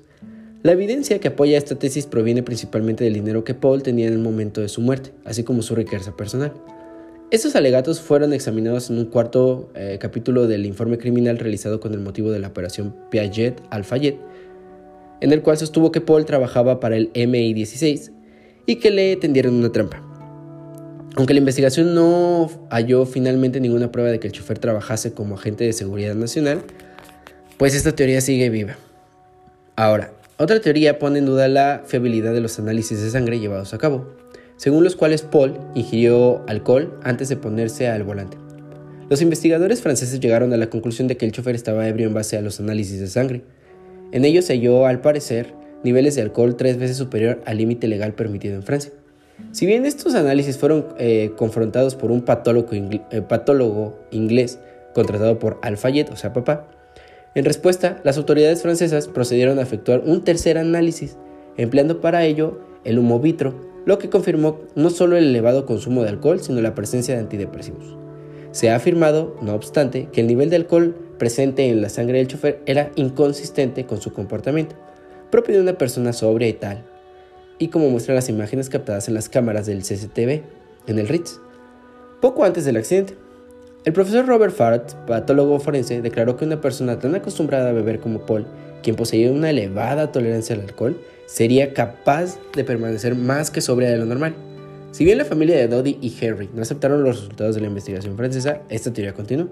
[0.62, 4.20] La evidencia que apoya esta tesis proviene principalmente del dinero que Paul tenía en el
[4.20, 6.52] momento de su muerte, así como su riqueza personal.
[7.32, 12.02] Estos alegatos fueron examinados en un cuarto eh, capítulo del informe criminal realizado con el
[12.02, 14.18] motivo de la operación Piaget Alfayet,
[15.22, 18.12] en el cual sostuvo que Paul trabajaba para el MI-16
[18.66, 20.04] y que le tendieron una trampa.
[21.16, 25.64] Aunque la investigación no halló finalmente ninguna prueba de que el chofer trabajase como agente
[25.64, 26.64] de seguridad nacional,
[27.58, 28.76] pues esta teoría sigue viva.
[29.76, 33.78] Ahora, otra teoría pone en duda la fiabilidad de los análisis de sangre llevados a
[33.78, 34.08] cabo,
[34.56, 38.38] según los cuales Paul ingirió alcohol antes de ponerse al volante.
[39.10, 42.38] Los investigadores franceses llegaron a la conclusión de que el chofer estaba ebrio en base
[42.38, 43.42] a los análisis de sangre.
[44.14, 48.14] En ellos se halló, al parecer, niveles de alcohol tres veces superior al límite legal
[48.14, 48.94] permitido en Francia.
[49.52, 54.60] Si bien estos análisis fueron eh, confrontados por un patólogo, eh, patólogo inglés
[54.94, 56.68] contratado por Alfayet, o sea, papá,
[57.36, 61.18] en respuesta, las autoridades francesas procedieron a efectuar un tercer análisis,
[61.58, 63.54] empleando para ello el humo vitro,
[63.86, 67.98] lo que confirmó no solo el elevado consumo de alcohol, sino la presencia de antidepresivos.
[68.52, 72.28] Se ha afirmado, no obstante, que el nivel de alcohol presente en la sangre del
[72.28, 74.76] chofer era inconsistente con su comportamiento,
[75.30, 76.84] propio de una persona sobria y tal,
[77.60, 80.42] y como muestran las imágenes captadas en las cámaras del CCTV
[80.88, 81.40] en el Ritz.
[82.22, 83.16] Poco antes del accidente,
[83.86, 88.26] el profesor Robert Fart, patólogo forense, declaró que una persona tan acostumbrada a beber como
[88.26, 88.46] Paul,
[88.84, 93.98] quien poseía una elevada tolerancia al alcohol, sería capaz de permanecer más que sobria de
[93.98, 94.36] lo normal.
[94.92, 98.18] Si bien la familia de Dodie y Harry no aceptaron los resultados de la investigación
[98.18, 99.50] francesa, esta teoría continuó.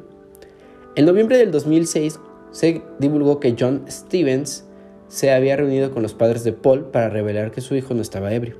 [0.95, 2.19] En noviembre del 2006
[2.51, 4.65] se divulgó que John Stevens
[5.07, 8.34] se había reunido con los padres de Paul para revelar que su hijo no estaba
[8.34, 8.55] ebrio.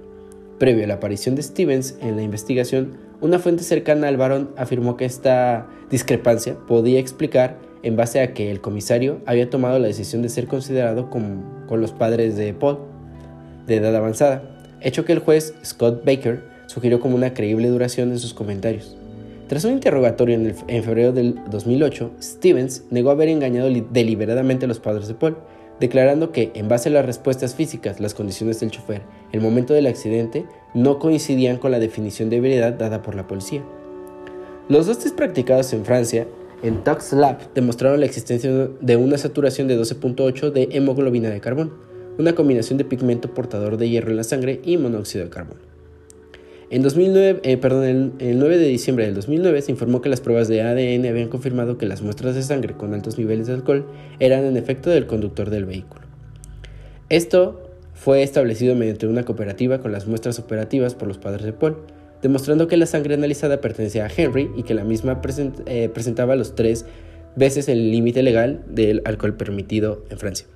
[0.60, 4.96] Previo a la aparición de Stevens en la investigación, una fuente cercana al varón afirmó
[4.98, 10.22] que esta discrepancia podía explicar en base a que el comisario había tomado la decisión
[10.22, 12.80] de ser considerado con, con los padres de Paul,
[13.66, 14.44] de edad avanzada,
[14.82, 18.98] hecho que el juez Scott Baker sugirió como una creíble duración en sus comentarios.
[19.48, 24.80] Tras un interrogatorio en, en febrero del 2008, Stevens negó haber engañado deliberadamente a los
[24.80, 25.38] padres de Paul,
[25.80, 29.02] declarando que, en base a las respuestas físicas, las condiciones del chofer,
[29.32, 33.64] el momento del accidente, no coincidían con la definición de veredad dada por la policía.
[34.70, 36.28] Los dos test practicados en Francia
[36.64, 41.74] en Tox Lab demostraron la existencia de una saturación de 12.8 de hemoglobina de carbón,
[42.18, 45.67] una combinación de pigmento portador de hierro en la sangre y monóxido de carbono.
[46.70, 50.50] En 2009, eh, perdón, el, 9 de diciembre del 2009 se informó que las pruebas
[50.50, 53.86] de ADN habían confirmado que las muestras de sangre con altos niveles de alcohol
[54.20, 56.02] eran en efecto del conductor del vehículo.
[57.08, 61.78] Esto fue establecido mediante una cooperativa con las muestras operativas por los padres de Paul,
[62.22, 65.22] demostrando que la sangre analizada pertenecía a Henry y que la misma
[65.68, 66.86] eh, presentaba los tres
[67.38, 70.48] veces el límite legal del alcohol permitido en Francia.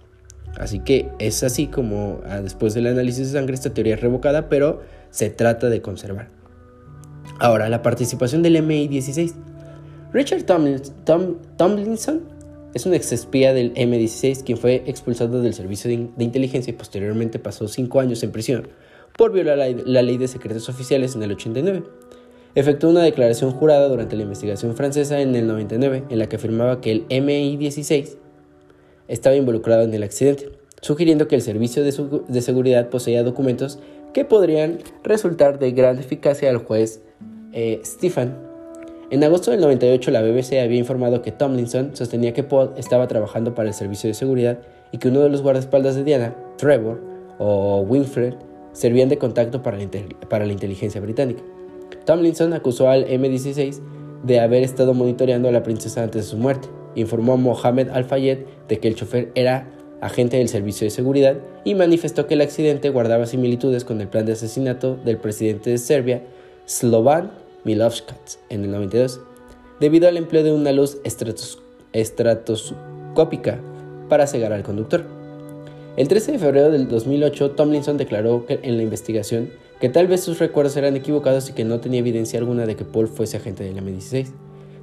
[0.57, 4.49] Así que es así como ah, después del análisis de sangre esta teoría es revocada,
[4.49, 4.82] pero
[5.12, 6.30] se trata de conservar.
[7.39, 9.34] Ahora, la participación del MI-16.
[10.14, 12.22] Richard Tomlinson
[12.74, 17.39] es un ex espía del M-16 quien fue expulsado del servicio de, inteligencia y posteriormente
[17.39, 18.68] pasó cinco años en prisión
[19.18, 21.84] por violar la, la, ley de secretos oficiales en el 89.
[22.55, 26.82] Efectuó una declaración jurada durante la investigación francesa en el 99 en la que afirmaba
[26.82, 28.18] que el MI-16
[29.07, 30.51] estaba involucrado en el accidente,
[30.82, 33.80] sugiriendo que el servicio de, seguridad poseía documentos
[34.14, 37.01] que podrían resultar de gran eficacia al juez
[37.53, 38.36] eh, Stephen.
[39.09, 43.53] En agosto del 98 la BBC había informado que Tomlinson sostenía que Paul estaba trabajando
[43.53, 44.59] para el servicio de seguridad
[44.91, 47.01] y que uno de los guardaespaldas de Diana, Trevor
[47.38, 48.36] o Winfred,
[48.74, 49.88] servían de contacto para la,
[50.30, 51.43] para la inteligencia británica.
[52.05, 53.82] Tomlinson acusó al M16
[54.24, 58.39] de haber estado monitoreando a la princesa antes de su muerte informó a Mohamed Al-Fayed
[58.68, 59.68] de que el chofer era
[60.02, 64.26] agente del servicio de seguridad y manifestó que el accidente guardaba similitudes con el plan
[64.26, 66.24] de asesinato del presidente de Serbia,
[66.66, 67.32] Slovan
[67.64, 69.22] Milosevic, en el 92,
[69.80, 70.97] debido al empleo de una luz
[71.93, 73.60] estratoscópica
[74.10, 75.06] para cegar al conductor.
[75.97, 80.39] El 13 de febrero del 2008, Tomlinson declaró en la investigación que tal vez sus
[80.39, 83.78] recuerdos eran equivocados y que no tenía evidencia alguna de que Paul fuese agente del
[83.78, 84.32] M16.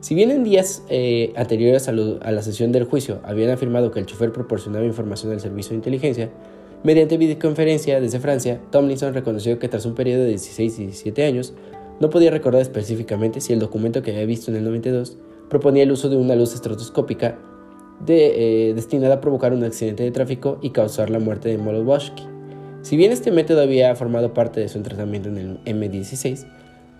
[0.00, 4.06] Si bien en días eh, anteriores a, la sesión del juicio habían afirmado que el
[4.06, 6.30] chofer proporcionaba información al servicio de inteligencia,
[6.84, 11.54] mediante videoconferencia desde Francia, Tomlinson reconoció que tras un periodo de 16 y 17 años,
[11.98, 15.16] no podía recordar específicamente si el documento que había visto en el 92
[15.48, 17.36] proponía el uso de una luz estrotoscópica
[18.06, 22.22] de, eh, destinada a provocar un accidente de tráfico y causar la muerte de Molotowski.
[22.82, 26.46] Si bien este método había formado parte de su entrenamiento en el M16,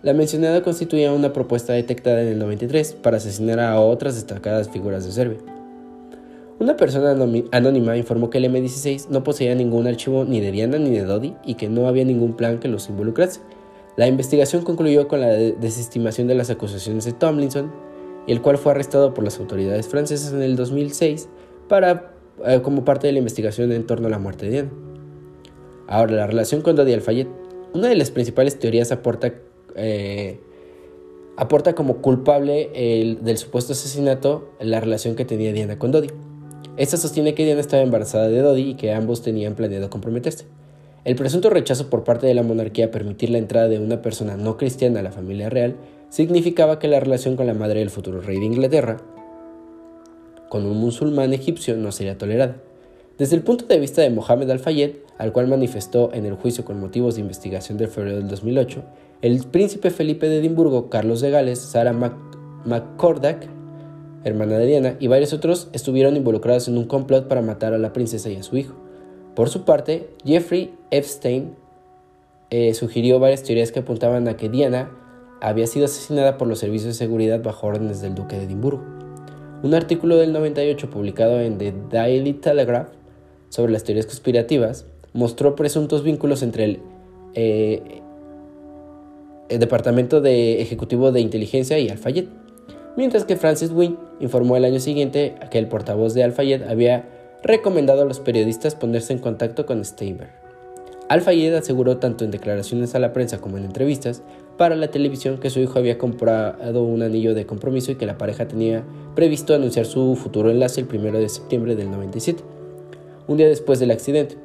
[0.02, 5.04] la mencionada constituía una propuesta detectada en el 93 para asesinar a otras destacadas figuras
[5.04, 5.38] de Serbia.
[6.60, 7.16] Una persona
[7.52, 11.34] anónima informó que el M16 no poseía ningún archivo ni de Diana ni de Dodi
[11.44, 13.40] y que no había ningún plan que los involucrase.
[13.96, 17.72] La investigación concluyó con la desestimación de las acusaciones de Tomlinson,
[18.26, 21.28] el cual fue arrestado por las autoridades francesas en el 2006
[21.68, 22.12] para,
[22.44, 24.70] eh, como parte de la investigación en torno a la muerte de Diana.
[25.88, 27.26] Ahora, la relación con Dodi Al-Fayed.
[27.72, 29.34] Una de las principales teorías aporta
[29.78, 30.40] eh,
[31.36, 36.08] aporta como culpable del supuesto asesinato la relación que tenía Diana con Dodi.
[36.76, 40.46] Esta sostiene que Diana estaba embarazada de Dodi y que ambos tenían planeado comprometerse.
[41.04, 44.36] El presunto rechazo por parte de la monarquía a permitir la entrada de una persona
[44.36, 45.76] no cristiana a la familia real
[46.10, 48.98] significaba que la relación con la madre del futuro rey de Inglaterra,
[50.48, 52.56] con un musulmán egipcio, no sería tolerada.
[53.16, 56.78] Desde el punto de vista de Mohamed Al-Fayed, al cual manifestó en el juicio con
[56.78, 58.82] motivos de investigación del febrero del 2008,
[59.20, 61.92] el príncipe Felipe de Edimburgo, Carlos de Gales, Sarah
[62.64, 63.48] McCordack,
[64.24, 67.92] hermana de Diana, y varios otros estuvieron involucrados en un complot para matar a la
[67.92, 68.74] princesa y a su hijo.
[69.34, 71.54] Por su parte, Jeffrey Epstein
[72.50, 74.90] eh, sugirió varias teorías que apuntaban a que Diana
[75.40, 78.84] había sido asesinada por los servicios de seguridad bajo órdenes del duque de Edimburgo.
[79.62, 82.88] Un artículo del 98 publicado en The Daily Telegraph
[83.48, 86.80] sobre las teorías conspirativas mostró presuntos vínculos entre el
[87.34, 87.97] eh,
[89.48, 92.26] el Departamento de Ejecutivo de Inteligencia y Al-Fayed,
[92.96, 97.08] mientras que Francis Wynne informó el año siguiente que el portavoz de Al-Fayed había
[97.42, 100.30] recomendado a los periodistas ponerse en contacto con Steinberg.
[101.08, 104.22] Al-Fayed aseguró tanto en declaraciones a la prensa como en entrevistas
[104.58, 108.18] para la televisión que su hijo había comprado un anillo de compromiso y que la
[108.18, 108.84] pareja tenía
[109.14, 112.42] previsto anunciar su futuro enlace el 1 de septiembre del 97,
[113.26, 114.36] un día después del accidente.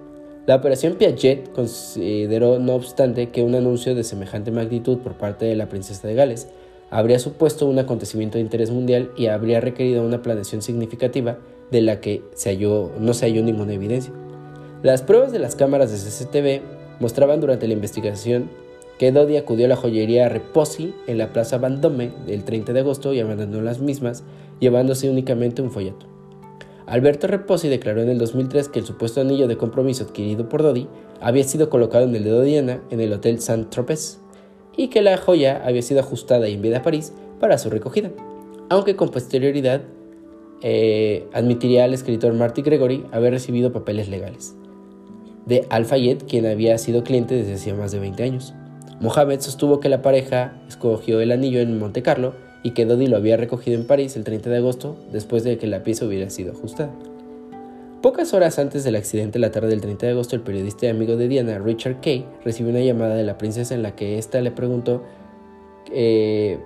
[0.45, 5.55] La operación Piaget consideró, no obstante, que un anuncio de semejante magnitud por parte de
[5.55, 6.49] la princesa de Gales
[6.89, 11.37] habría supuesto un acontecimiento de interés mundial y habría requerido una planeación significativa
[11.71, 12.23] de la que
[12.99, 14.11] no se halló ninguna evidencia.
[14.83, 16.61] Las pruebas de las cámaras de CCTV
[16.99, 18.49] mostraban durante la investigación
[18.99, 23.13] que Dodi acudió a la joyería Reposi en la Plaza Vendôme el 30 de agosto
[23.13, 24.25] y abandonó las mismas,
[24.59, 26.12] llevándose únicamente un folleto.
[26.85, 30.87] Alberto Reposi declaró en el 2003 que el supuesto anillo de compromiso adquirido por Dodi
[31.21, 34.19] había sido colocado en el dedo de Diana en el Hotel Saint-Tropez
[34.75, 38.11] y que la joya había sido ajustada y enviada a París para su recogida.
[38.69, 39.81] aunque con posterioridad
[40.61, 44.55] eh, admitiría al escritor Marty Gregory haber recibido papeles legales
[45.45, 48.53] de Al-Fayed, quien había sido cliente desde hacía más de 20 años.
[48.99, 52.33] Mohamed sostuvo que la pareja escogió el anillo en Monte Carlo
[52.63, 55.67] y que Dodi lo había recogido en París el 30 de agosto después de que
[55.67, 56.91] la pieza hubiera sido ajustada.
[58.01, 61.15] Pocas horas antes del accidente, la tarde del 30 de agosto, el periodista y amigo
[61.15, 64.51] de Diana, Richard Kay, recibió una llamada de la princesa en la que ésta le
[64.51, 65.03] preguntó
[65.91, 66.59] eh,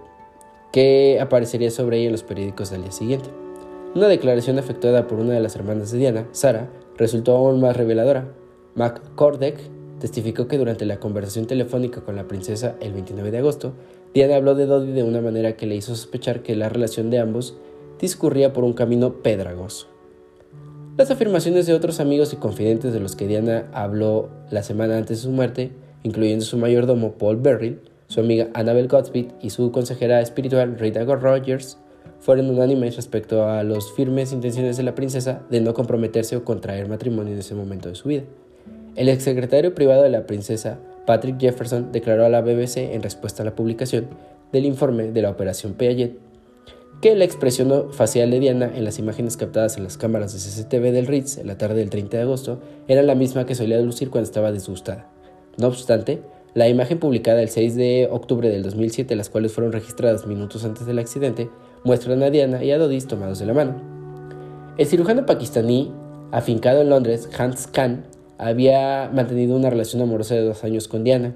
[0.71, 3.29] qué aparecería sobre ella en los periódicos del día siguiente.
[3.93, 8.29] Una declaración efectuada por una de las hermanas de Diana, Sara, resultó aún más reveladora.
[8.75, 9.59] McCordeck
[9.99, 13.73] testificó que durante la conversación telefónica con la princesa el 29 de agosto,
[14.13, 17.19] Diana habló de Dodi de una manera que le hizo sospechar que la relación de
[17.19, 17.57] ambos
[17.99, 19.87] discurría por un camino pedragoso.
[20.97, 25.17] Las afirmaciones de otros amigos y confidentes de los que Diana habló la semana antes
[25.17, 25.71] de su muerte,
[26.03, 31.77] incluyendo su mayordomo Paul Berry, su amiga Annabel Godspeed y su consejera espiritual Rita Rogers,
[32.19, 36.89] fueron unánimes respecto a las firmes intenciones de la princesa de no comprometerse o contraer
[36.89, 38.23] matrimonio en ese momento de su vida.
[38.95, 43.45] El exsecretario privado de la princesa, Patrick Jefferson, declaró a la BBC en respuesta a
[43.45, 44.09] la publicación
[44.51, 46.19] del informe de la Operación Piaget
[47.01, 50.91] que la expresión facial de Diana en las imágenes captadas en las cámaras de CCTV
[50.91, 54.09] del Ritz en la tarde del 30 de agosto era la misma que solía lucir
[54.09, 55.09] cuando estaba disgustada.
[55.57, 56.21] No obstante,
[56.53, 60.85] la imagen publicada el 6 de octubre del 2007, las cuales fueron registradas minutos antes
[60.87, 61.49] del accidente,
[61.83, 63.75] muestran a Diana y a Dodis tomados de la mano.
[64.77, 65.93] El cirujano pakistaní,
[66.31, 68.05] afincado en Londres, Hans Khan,
[68.37, 71.35] había mantenido una relación amorosa de dos años con Diana.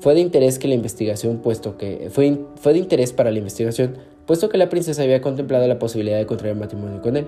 [0.00, 3.96] Fue de interés que la investigación, puesto que fue, fue de interés para la investigación,
[4.26, 7.26] puesto que la princesa había contemplado la posibilidad de contraer matrimonio con él,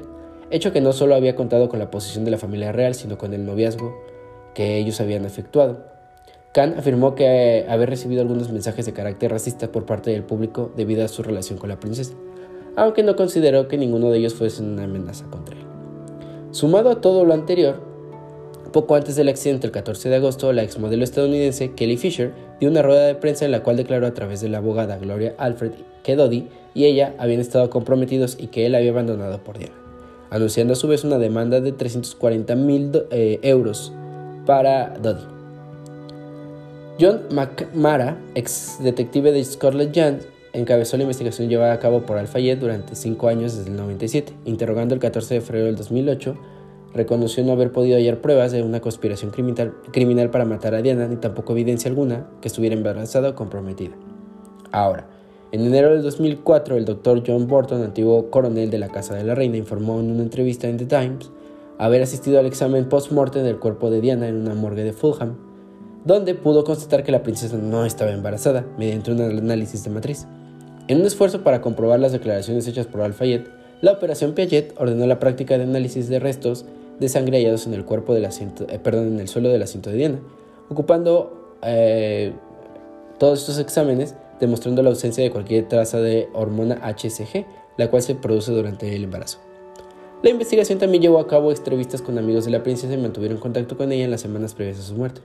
[0.51, 3.33] hecho que no solo había contado con la posición de la familia real, sino con
[3.33, 3.95] el noviazgo
[4.55, 5.85] que ellos habían efectuado.
[6.53, 11.05] Khan afirmó que haber recibido algunos mensajes de carácter racista por parte del público debido
[11.05, 12.15] a su relación con la princesa,
[12.77, 15.65] aunque no consideró que ninguno de ellos fuese una amenaza contra él.
[16.53, 17.94] Sumado a todo lo anterior,
[18.75, 22.83] poco antes del accidente, el 14 de agosto, la exmodelo estadounidense Kelly Fisher dio una
[22.83, 25.71] rueda de prensa en la cual declaró a través de la abogada Gloria Alfred
[26.03, 29.77] que Dodi y ella habían estado comprometidos y que él había abandonado por Diana,
[30.29, 33.93] anunciando a su vez una demanda de 340 mil eh, euros
[34.45, 35.23] para Dodi.
[37.01, 40.17] John McMara, ex detective de Scotland Yard,
[40.53, 44.95] encabezó la investigación llevada a cabo por Al-Fayed durante cinco años desde el 97, interrogando
[44.95, 46.54] el 14 de febrero del 2008
[46.95, 51.17] reconoció no haber podido hallar pruebas de una conspiración criminal, para matar a Diana, ni
[51.17, 53.95] tampoco evidencia alguna que estuviera embarazada o comprometida.
[54.71, 55.09] Ahora,
[55.53, 59.35] en enero del 2004, el doctor John Burton, antiguo coronel de la Casa de la
[59.35, 61.31] Reina, informó en una entrevista en The Times
[61.79, 65.37] haber asistido al examen post-mortem del cuerpo de Diana en una morgue de Fulham,
[66.05, 70.27] donde pudo constatar que la princesa no estaba embarazada mediante un análisis de matriz.
[70.87, 73.43] En un esfuerzo para comprobar las declaraciones hechas por Al-Fayed,
[73.81, 76.65] la operación Piaget ordenó la práctica de análisis de restos
[76.99, 79.97] de sangre hallados en el cuerpo del asiento, eh, en el suelo del asiento de
[79.97, 80.21] Diana,
[80.69, 82.33] ocupando eh,
[83.19, 88.15] todos estos exámenes demostrando la ausencia de cualquier traza de hormona HCG, la cual se
[88.15, 89.39] produce durante el embarazo.
[90.23, 93.77] La investigación también llevó a cabo entrevistas con amigos de la princesa y mantuvieron contacto
[93.77, 95.21] con ella en las semanas previas a su muerte.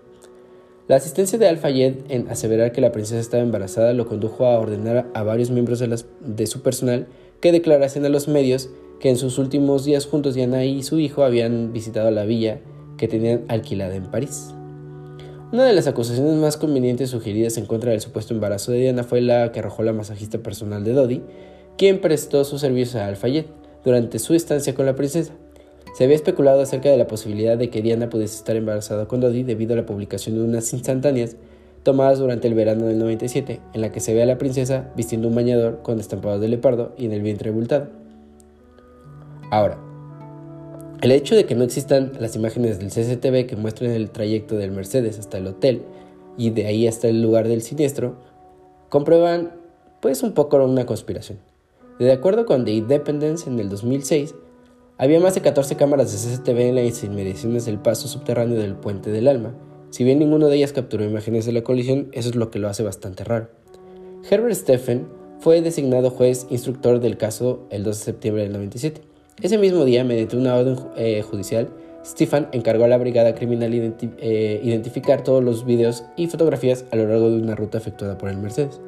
[0.89, 5.07] La asistencia de Al-Fayed en aseverar que la princesa estaba embarazada lo condujo a ordenar
[5.13, 7.07] a varios miembros de, de su personal
[7.39, 11.23] que declarasen a los medios que en sus últimos días juntos Diana y su hijo
[11.23, 12.59] habían visitado la villa
[12.97, 14.53] que tenían alquilada en París.
[15.51, 19.21] Una de las acusaciones más convenientes sugeridas en contra del supuesto embarazo de Diana fue
[19.21, 21.23] la que arrojó la masajista personal de Dodi,
[21.77, 23.47] quien prestó sus servicios a Alfayet
[23.83, 25.33] durante su estancia con la princesa.
[25.97, 29.43] Se había especulado acerca de la posibilidad de que Diana pudiese estar embarazada con Dodi
[29.43, 31.35] debido a la publicación de unas instantáneas
[31.83, 35.29] tomadas durante el verano del 97, en la que se ve a la princesa vistiendo
[35.29, 37.87] un bañador con estampados de leopardo y en el vientre abultado.
[39.51, 39.77] Ahora,
[41.01, 44.71] el hecho de que no existan las imágenes del CCTV que muestren el trayecto del
[44.71, 45.83] Mercedes hasta el hotel
[46.37, 48.17] y de ahí hasta el lugar del siniestro,
[48.89, 49.53] comprueban
[50.01, 51.39] pues un poco una conspiración.
[51.99, 54.35] De acuerdo con The Independence en el 2006,
[54.97, 59.11] había más de 14 cámaras de CCTV en las inmediaciones del paso subterráneo del Puente
[59.11, 59.53] del Alma.
[59.89, 62.67] Si bien ninguno de ellas capturó imágenes de la colisión, eso es lo que lo
[62.67, 63.49] hace bastante raro.
[64.29, 65.07] Herbert Steffen
[65.39, 69.08] fue designado juez instructor del caso el 2 de septiembre del 97.
[69.41, 71.69] Ese mismo día, mediante una orden eh, judicial,
[72.05, 77.07] Stefan encargó a la brigada criminal eh, identificar todos los videos y fotografías a lo
[77.07, 78.81] largo de una ruta efectuada por el Mercedes.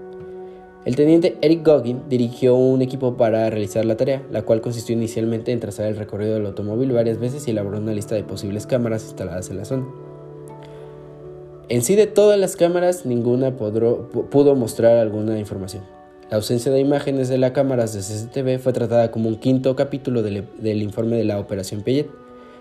[0.83, 5.53] El teniente Eric Goggin dirigió un equipo para realizar la tarea, la cual consistió inicialmente
[5.53, 9.03] en trazar el recorrido del automóvil varias veces y elaboró una lista de posibles cámaras
[9.03, 9.85] instaladas en la zona.
[11.69, 16.00] En sí de todas las cámaras, ninguna pudo mostrar alguna información.
[16.31, 20.23] La ausencia de imágenes de las cámaras de CCTV fue tratada como un quinto capítulo
[20.23, 22.09] del, informe de la Operación Piaget.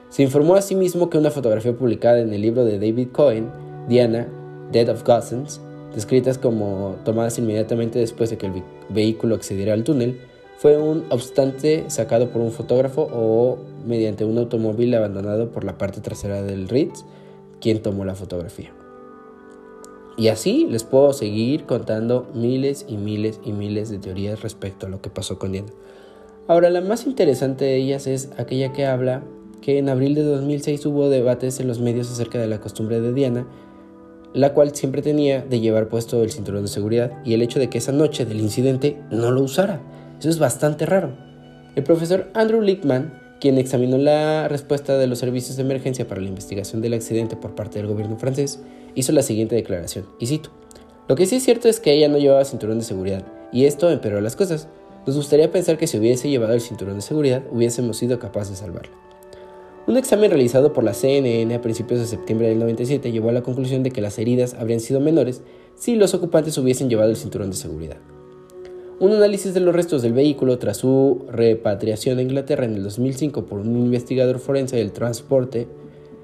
[0.09, 3.49] Se informó asimismo que una fotografía publicada en el libro de David Cohen,
[3.89, 4.27] Diana,
[4.73, 5.61] Dead of Cousins,
[5.95, 10.21] descritas como tomadas inmediatamente después de que el vehículo accediera al túnel,
[10.59, 16.01] fue un obstante sacado por un fotógrafo o mediante un automóvil abandonado por la parte
[16.01, 17.05] trasera del Ritz,
[17.61, 18.73] quien tomó la fotografía.
[20.21, 24.91] Y así les puedo seguir contando miles y miles y miles de teorías respecto a
[24.91, 25.73] lo que pasó con Diana.
[26.47, 29.23] Ahora, la más interesante de ellas es aquella que habla
[29.63, 33.15] que en abril de 2006 hubo debates en los medios acerca de la costumbre de
[33.15, 33.47] Diana,
[34.35, 37.71] la cual siempre tenía de llevar puesto el cinturón de seguridad y el hecho de
[37.71, 39.81] que esa noche del incidente no lo usara.
[40.19, 41.17] Eso es bastante raro.
[41.77, 46.29] El profesor Andrew Lickman, quien examinó la respuesta de los servicios de emergencia para la
[46.29, 48.63] investigación del accidente por parte del gobierno francés,
[48.95, 50.51] hizo la siguiente declaración, y cito,
[51.09, 53.91] Lo que sí es cierto es que ella no llevaba cinturón de seguridad, y esto
[53.91, 54.69] empeoró las cosas.
[55.07, 58.57] Nos gustaría pensar que si hubiese llevado el cinturón de seguridad, hubiésemos sido capaces de
[58.57, 58.93] salvarla.
[59.87, 63.43] Un examen realizado por la CNN a principios de septiembre del 97 llevó a la
[63.43, 65.43] conclusión de que las heridas habrían sido menores
[65.75, 67.97] si los ocupantes hubiesen llevado el cinturón de seguridad.
[69.01, 73.47] Un análisis de los restos del vehículo tras su repatriación a Inglaterra en el 2005
[73.47, 75.67] por un investigador forense del transporte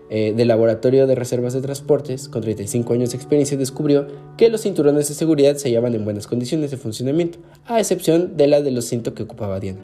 [0.08, 4.62] eh, del Laboratorio de Reservas de Transportes, con 35 años de experiencia, descubrió que los
[4.62, 8.70] cinturones de seguridad se hallaban en buenas condiciones de funcionamiento, a excepción de la de
[8.70, 9.80] los cintos que ocupaba Diana.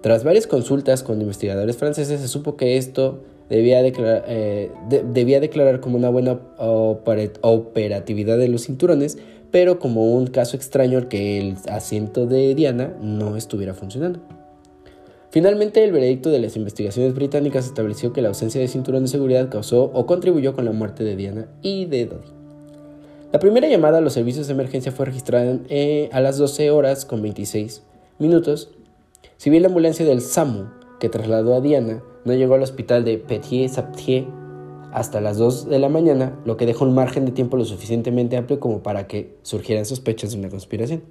[0.00, 4.70] Tras varias consultas con investigadores franceses, se supo que esto debía declarar, eh,
[5.80, 9.18] como una buena operatividad de los cinturones,
[9.50, 14.20] pero como un caso extraño que el asiento de Diana no estuviera funcionando.
[15.30, 19.48] Finalmente, el veredicto de las investigaciones británicas estableció que la ausencia de cinturón de seguridad
[19.50, 22.28] causó o contribuyó con la muerte de Diana y de Dodi.
[23.32, 27.04] La primera llamada a los servicios de emergencia fue registrada eh, a las 12 horas
[27.04, 27.82] con 26
[28.18, 28.70] minutos.
[29.36, 30.68] Si bien la ambulancia del SAMU
[31.00, 34.26] que trasladó a Diana no llegó al hospital de Petit-Saptier
[34.92, 38.36] hasta las 2 de la mañana, lo que dejó un margen de tiempo lo suficientemente
[38.36, 41.02] amplio como para que surgieran sospechas de una conspiración.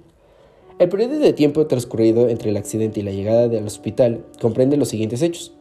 [0.78, 4.88] El periodo de tiempo transcurrido entre el accidente y la llegada del hospital comprende los
[4.88, 5.54] siguientes hechos.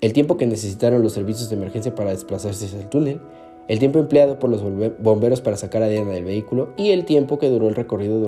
[0.00, 3.20] El tiempo que necesitaron los servicios de emergencia para desplazarse hacia el túnel,
[3.68, 4.62] el tiempo empleado por los
[4.98, 8.26] bomberos para sacar a Diana del vehículo y el tiempo que duró el recorrido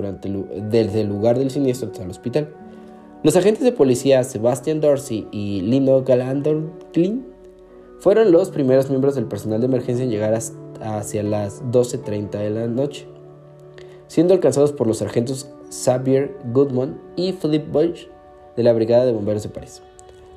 [0.69, 2.53] desde el lugar del siniestro hasta el hospital.
[3.23, 7.25] Los agentes de policía Sebastian Dorsey y Lino Galandorklin
[7.97, 10.39] fueron los primeros miembros del personal de emergencia en llegar
[10.79, 13.07] hacia las 12.30 de la noche,
[14.05, 15.49] siendo alcanzados por los sargentos
[15.83, 18.07] Xavier Goodman y Philip Boyce
[18.55, 19.81] de la Brigada de Bomberos de París.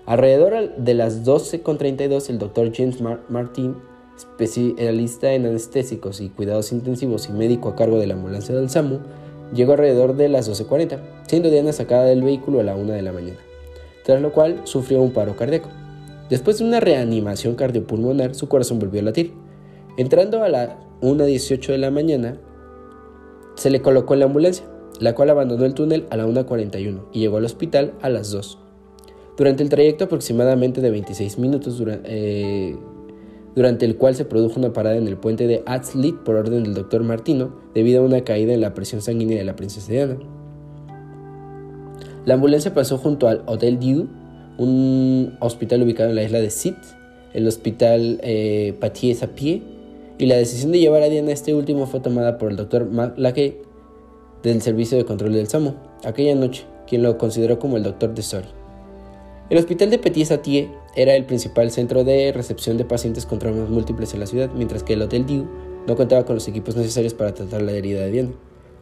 [0.06, 3.76] Alrededor de las 12.32, el doctor James Martin,
[4.16, 9.00] especialista en anestésicos y cuidados intensivos y médico a cargo de la ambulancia del SAMU,
[9.54, 13.12] llegó alrededor de las 12.40, siendo Diana sacada del vehículo a la 1 de la
[13.12, 13.38] mañana,
[14.04, 15.68] tras lo cual sufrió un paro cardíaco.
[16.30, 19.32] Después de una reanimación cardiopulmonar, su corazón volvió a latir.
[19.96, 22.38] Entrando a la 1.18 de la mañana,
[23.54, 24.64] se le colocó en la ambulancia
[25.00, 28.58] la cual abandonó el túnel a la 1.41 y llegó al hospital a las 2.
[29.36, 32.76] Durante el trayecto aproximadamente de 26 minutos, eh,
[33.54, 36.74] durante el cual se produjo una parada en el puente de Atzlit por orden del
[36.74, 40.16] doctor Martino, debido a una caída en la presión sanguínea de la princesa Diana.
[42.24, 44.08] La ambulancia pasó junto al Hotel Dieu,
[44.58, 46.76] un hospital ubicado en la isla de Sit,
[47.32, 49.62] el hospital eh, Patier-Sapie,
[50.18, 52.88] y la decisión de llevar a Diana a este último fue tomada por el doctor
[53.16, 53.67] Laquet,
[54.42, 55.74] del Servicio de Control del SAMU,
[56.04, 58.48] aquella noche, quien lo consideró como el doctor de Sori.
[59.50, 63.70] El hospital de Petit Satie era el principal centro de recepción de pacientes con traumas
[63.70, 65.46] múltiples en la ciudad, mientras que el Hotel Dieu
[65.86, 68.32] no contaba con los equipos necesarios para tratar la herida de Diana.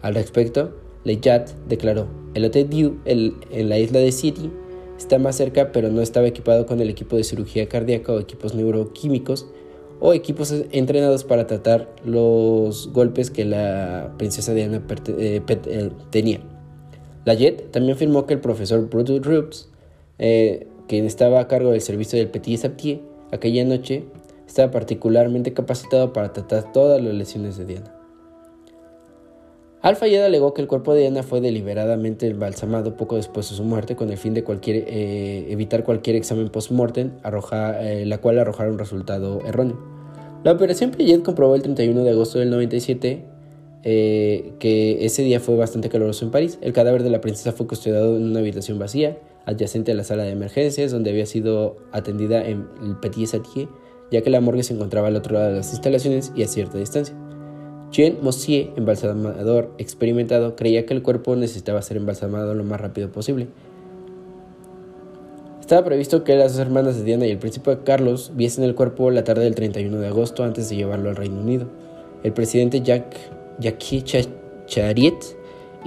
[0.02, 4.50] Al respecto, Leyat declaró, el Hotel Dieu en la isla de City
[4.98, 8.54] está más cerca pero no estaba equipado con el equipo de cirugía cardíaca o equipos
[8.54, 9.46] neuroquímicos
[10.00, 14.82] o equipos entrenados para tratar los golpes que la princesa Diana
[15.18, 16.40] eh, eh, tenía.
[17.24, 19.68] La Jet también afirmó que el profesor Brutus Rupes,
[20.18, 23.00] eh, quien estaba a cargo del servicio del Petit Saptier
[23.32, 24.04] aquella noche,
[24.46, 27.95] estaba particularmente capacitado para tratar todas las lesiones de Diana.
[29.86, 33.94] Al-Fayed alegó que el cuerpo de Diana fue deliberadamente embalsamado poco después de su muerte
[33.94, 38.80] con el fin de cualquier, eh, evitar cualquier examen post-mortem, eh, la cual arrojara un
[38.80, 39.78] resultado erróneo.
[40.42, 43.26] La operación Piaget comprobó el 31 de agosto del 97
[43.84, 46.58] eh, que ese día fue bastante caluroso en París.
[46.62, 50.24] El cadáver de la princesa fue custodiado en una habitación vacía, adyacente a la sala
[50.24, 53.68] de emergencias, donde había sido atendida en el Petit Satier,
[54.10, 56.76] ya que la morgue se encontraba al otro lado de las instalaciones y a cierta
[56.76, 57.14] distancia.
[57.96, 63.46] Jean Mossier, embalsamador experimentado, creía que el cuerpo necesitaba ser embalsamado lo más rápido posible.
[65.62, 69.10] Estaba previsto que las dos hermanas de Diana y el príncipe Carlos viesen el cuerpo
[69.10, 71.68] la tarde del 31 de agosto antes de llevarlo al Reino Unido.
[72.22, 73.30] El presidente Jacques
[74.66, 75.24] Chariot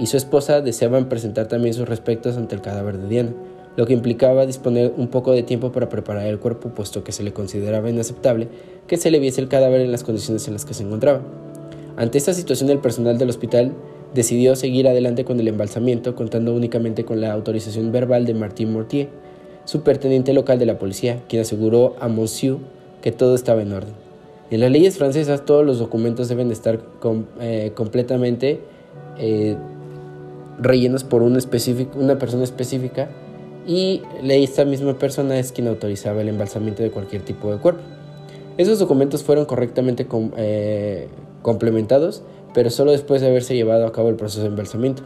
[0.00, 3.34] y su esposa deseaban presentar también sus respetos ante el cadáver de Diana,
[3.76, 7.22] lo que implicaba disponer un poco de tiempo para preparar el cuerpo, puesto que se
[7.22, 8.48] le consideraba inaceptable
[8.88, 11.22] que se le viese el cadáver en las condiciones en las que se encontraba.
[11.96, 13.72] Ante esta situación, el personal del hospital
[14.14, 19.08] decidió seguir adelante con el embalsamiento, contando únicamente con la autorización verbal de Martin Mortier,
[19.64, 22.58] superteniente local de la policía, quien aseguró a Monsieur
[23.02, 23.94] que todo estaba en orden.
[24.50, 26.80] En las leyes francesas todos los documentos deben estar
[27.40, 28.60] eh, completamente
[29.18, 29.56] eh,
[30.58, 33.10] rellenos por una persona específica
[33.66, 37.82] y esta misma persona es quien autorizaba el embalsamiento de cualquier tipo de cuerpo.
[38.58, 41.08] Esos documentos fueron correctamente eh,
[41.42, 42.22] complementados,
[42.54, 45.02] pero solo después de haberse llevado a cabo el proceso de embalsamiento.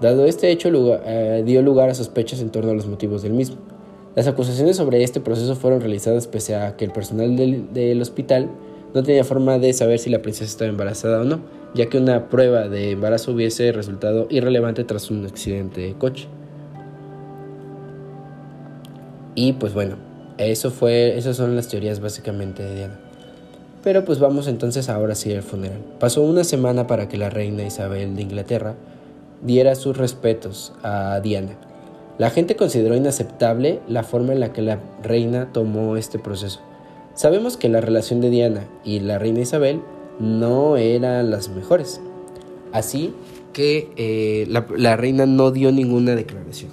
[0.00, 0.70] Dado este hecho,
[1.04, 3.56] eh, dio lugar a sospechas en torno a los motivos del mismo.
[4.14, 8.48] Las acusaciones sobre este proceso fueron realizadas pese a que el personal del hospital
[8.94, 11.40] no tenía forma de saber si la princesa estaba embarazada o no,
[11.74, 16.28] ya que una prueba de embarazo hubiese resultado irrelevante tras un accidente de coche.
[19.34, 19.96] Y pues bueno,
[20.38, 23.03] eso fue, esas son las teorías básicamente de Diana.
[23.84, 25.78] Pero pues vamos entonces ahora sí al funeral.
[26.00, 28.74] Pasó una semana para que la reina Isabel de Inglaterra
[29.42, 31.52] diera sus respetos a Diana.
[32.16, 36.60] La gente consideró inaceptable la forma en la que la reina tomó este proceso.
[37.14, 39.82] Sabemos que la relación de Diana y la reina Isabel
[40.18, 42.00] no eran las mejores.
[42.72, 43.12] Así
[43.52, 46.70] que eh, la, reina no dio ninguna declaración.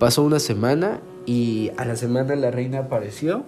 [0.00, 3.44] Pasó una semana y a la semana la reina apareció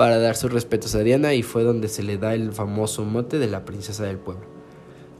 [0.00, 3.38] para dar sus respetos a Diana y fue donde se le da el famoso mote
[3.38, 4.46] de la princesa del pueblo.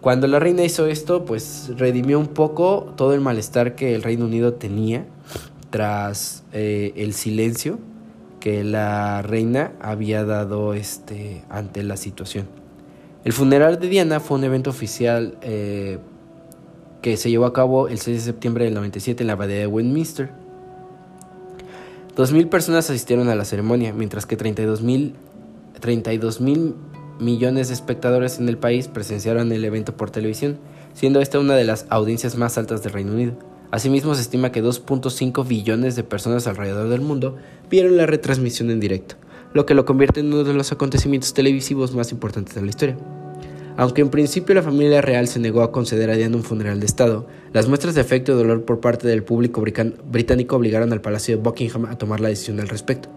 [0.00, 4.24] Cuando la reina hizo esto, pues redimió un poco todo el malestar que el Reino
[4.24, 5.04] Unido tenía
[5.68, 7.78] tras eh, el silencio
[8.40, 12.48] que la reina había dado este, ante la situación.
[13.22, 15.98] El funeral de Diana fue un evento oficial eh,
[17.02, 19.66] que se llevó a cabo el 6 de septiembre del 97 en la abadía de
[19.66, 20.39] Westminster.
[22.16, 25.14] 2.000 personas asistieron a la ceremonia, mientras que 32.000
[25.80, 30.58] 32 millones de espectadores en el país presenciaron el evento por televisión,
[30.92, 33.32] siendo esta una de las audiencias más altas del Reino Unido.
[33.70, 37.36] Asimismo, se estima que 2.5 billones de personas alrededor del mundo
[37.70, 39.16] vieron la retransmisión en directo
[39.52, 42.96] lo que lo convierte en uno de los acontecimientos televisivos más importantes de la historia.
[43.76, 46.86] Aunque en principio la familia real se negó a conceder a Diana un funeral de
[46.86, 51.36] Estado, las muestras de afecto y dolor por parte del público británico obligaron al Palacio
[51.36, 53.08] de Buckingham a tomar la decisión al respecto.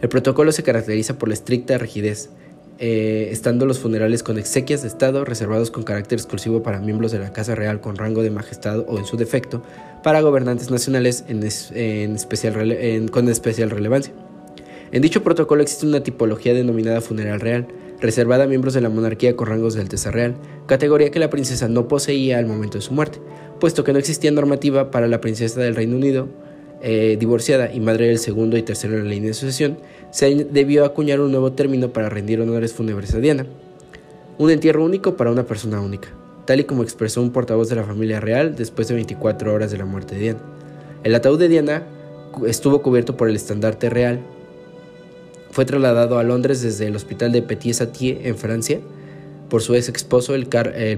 [0.00, 2.30] El protocolo se caracteriza por la estricta rigidez,
[2.78, 7.18] eh, estando los funerales con exequias de Estado reservados con carácter exclusivo para miembros de
[7.18, 9.62] la Casa Real con rango de majestad o en su defecto,
[10.02, 11.24] para gobernantes nacionales
[13.10, 14.12] con especial relevancia.
[14.90, 17.66] En dicho protocolo existe una tipología denominada funeral real,
[18.02, 20.34] reservada a miembros de la monarquía con rangos de Alteza Real,
[20.66, 23.20] categoría que la princesa no poseía al momento de su muerte,
[23.60, 26.28] puesto que no existía normativa para la princesa del Reino Unido,
[26.82, 29.78] eh, divorciada y madre del segundo y tercero en la línea de sucesión,
[30.10, 33.46] se debió acuñar un nuevo término para rendir honores fúnebres a Diana.
[34.36, 36.08] Un entierro único para una persona única,
[36.44, 39.78] tal y como expresó un portavoz de la familia real después de 24 horas de
[39.78, 40.40] la muerte de Diana.
[41.04, 41.86] El ataúd de Diana
[42.48, 44.20] estuvo cubierto por el estandarte real
[45.52, 48.80] fue trasladado a Londres desde el hospital de Petit Satier en Francia
[49.50, 50.46] por su ex esposo, el,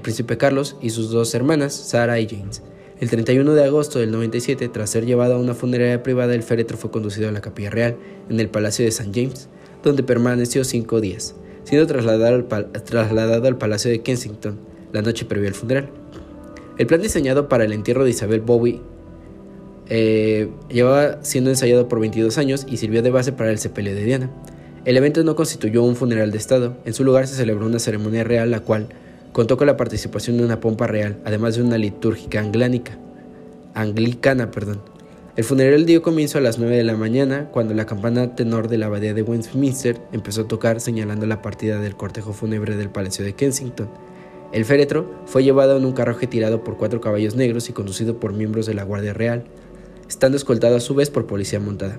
[0.00, 2.62] príncipe Carlos, y sus dos hermanas, Sarah y James.
[3.00, 6.78] El 31 de agosto del 97, tras ser llevado a una funeraria privada, el féretro
[6.78, 7.96] fue conducido a la Capilla Real,
[8.30, 9.10] en el Palacio de St.
[9.12, 9.48] James,
[9.82, 11.34] donde permaneció cinco días,
[11.64, 14.60] siendo trasladado trasladado al Palacio de Kensington
[14.92, 15.90] la noche previa al funeral.
[16.78, 18.80] El plan diseñado para el entierro de Isabel Bowie
[19.88, 24.04] eh, llevaba siendo ensayado por 22 años y sirvió de base para el sepelio de
[24.04, 24.30] Diana.
[24.84, 28.24] El evento no constituyó un funeral de Estado, en su lugar se celebró una ceremonia
[28.24, 28.88] real la cual
[29.32, 32.98] contó con la participación de una pompa real, además de una litúrgica anglánica,
[33.74, 34.50] anglicana.
[34.50, 34.80] Perdón.
[35.36, 38.78] El funeral dio comienzo a las 9 de la mañana, cuando la campana tenor de
[38.78, 43.24] la abadía de Westminster empezó a tocar señalando la partida del cortejo fúnebre del Palacio
[43.24, 43.88] de Kensington.
[44.52, 48.32] El féretro fue llevado en un carruaje tirado por cuatro caballos negros y conducido por
[48.32, 49.42] miembros de la Guardia Real,
[50.08, 51.98] estando escoltado a su vez por policía montada.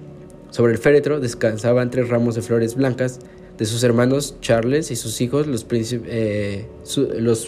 [0.50, 3.20] Sobre el féretro descansaban tres ramos de flores blancas
[3.58, 6.66] de sus hermanos Charles y sus hijos, los, eh,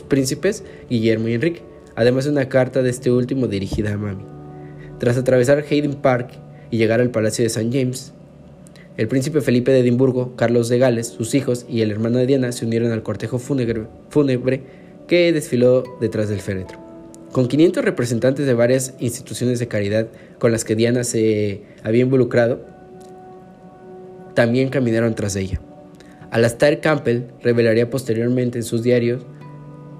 [0.08, 1.62] príncipes Guillermo y Enrique,
[1.96, 4.24] además de una carta de este último dirigida a Mami.
[5.00, 6.32] Tras atravesar Hayden Park
[6.72, 7.70] y llegar al Palacio de St.
[7.72, 8.14] James,
[8.98, 12.52] el príncipe Felipe de Edimburgo, Carlos de Gales, sus hijos y el hermano de Diana
[12.52, 14.64] se unieron al cortejo fúnebre
[15.08, 16.87] que desfiló detrás del féretro.
[17.38, 20.08] Con 500 representantes de varias instituciones de caridad
[20.40, 22.66] con las que Diana se había involucrado,
[24.34, 25.62] también caminaron tras ella.
[26.32, 29.24] Alastair Campbell revelaría posteriormente en sus diarios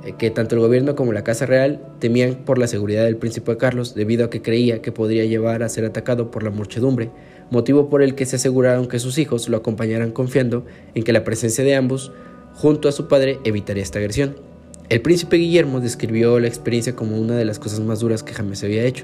[0.04, 3.56] eh, que tanto el gobierno como la Casa Real temían por la seguridad del príncipe
[3.56, 7.12] Carlos debido a que creía que podría llevar a ser atacado por la muchedumbre,
[7.52, 10.66] motivo por el que se aseguraron que sus hijos lo acompañaran confiando
[10.96, 12.12] en que la presencia de ambos
[12.56, 14.47] junto a su padre evitaría esta agresión.
[14.90, 18.60] El príncipe Guillermo describió la experiencia como una de las cosas más duras que jamás
[18.60, 19.04] se había hecho,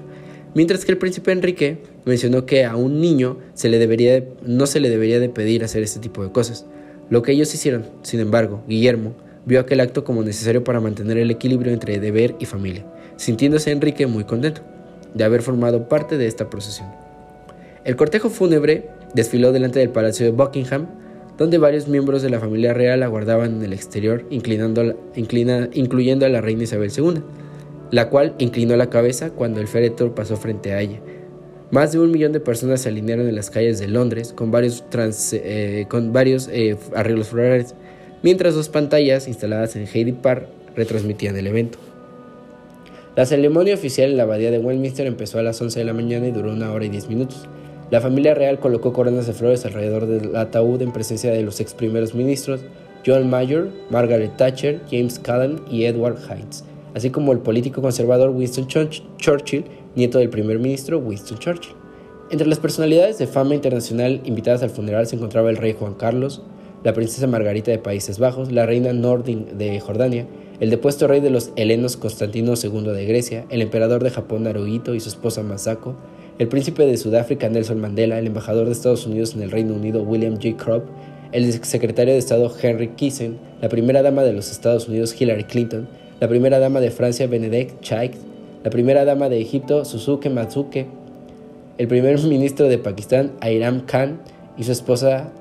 [0.54, 4.80] mientras que el príncipe Enrique mencionó que a un niño se le debería no se
[4.80, 6.66] le debería de pedir hacer este tipo de cosas,
[7.10, 7.86] lo que ellos hicieron.
[8.02, 9.14] Sin embargo, Guillermo
[9.46, 12.86] vio aquel acto como necesario para mantener el equilibrio entre deber y familia,
[13.18, 14.62] sintiéndose Enrique muy contento
[15.14, 16.88] de haber formado parte de esta procesión.
[17.84, 20.88] El cortejo fúnebre desfiló delante del Palacio de Buckingham,
[21.38, 26.42] donde varios miembros de la familia real aguardaban en el exterior, inclinando, incluyendo a la
[26.42, 27.22] reina Isabel II,
[27.92, 31.00] la cual inclinó la cabeza cuando el féretro pasó frente a ella.
[31.72, 34.84] Más de un millón de personas se alinearon en las calles de Londres con varios,
[35.32, 37.74] eh, con varios eh, arreglos florales,
[38.22, 41.80] mientras dos pantallas instaladas en Heidi Park retransmitían el evento.
[43.16, 46.28] La ceremonia oficial en la abadía de Westminster empezó a las 11 de la mañana
[46.28, 47.48] y duró una hora y 10 minutos.
[47.94, 51.76] La familia real colocó coronas de flores alrededor del ataúd en presencia de los ex
[51.76, 52.62] primeros ministros
[53.06, 56.64] John Mayer, Margaret Thatcher, James Callum y Edward Hines,
[56.96, 59.66] así como el político conservador Winston Churchill,
[59.96, 61.76] nieto del primer ministro Winston Churchill.
[62.32, 66.42] Entre las personalidades de fama internacional invitadas al funeral se encontraba el rey Juan Carlos,
[66.84, 70.26] la princesa Margarita de Países Bajos, la reina Nordin de Jordania,
[70.60, 74.96] el depuesto rey de los helenos Constantino II de Grecia, el emperador de Japón Naruhito
[74.96, 75.96] y su esposa Masako,
[76.40, 80.02] el príncipe de Sudáfrica Nelson Mandela, el embajador de Estados Unidos en el Reino Unido
[80.02, 80.58] William J.
[80.58, 80.86] Kropp,
[81.32, 85.88] el secretario de Estado Henry Kissinger, la primera dama de los Estados Unidos Hillary Clinton,
[86.20, 88.14] la primera dama de Francia Benedek Chaik,
[88.64, 90.88] la primera dama de Egipto Suzuke Matsuke,
[91.78, 94.20] el primer ministro de Pakistán Airam Khan
[94.58, 95.32] y su esposa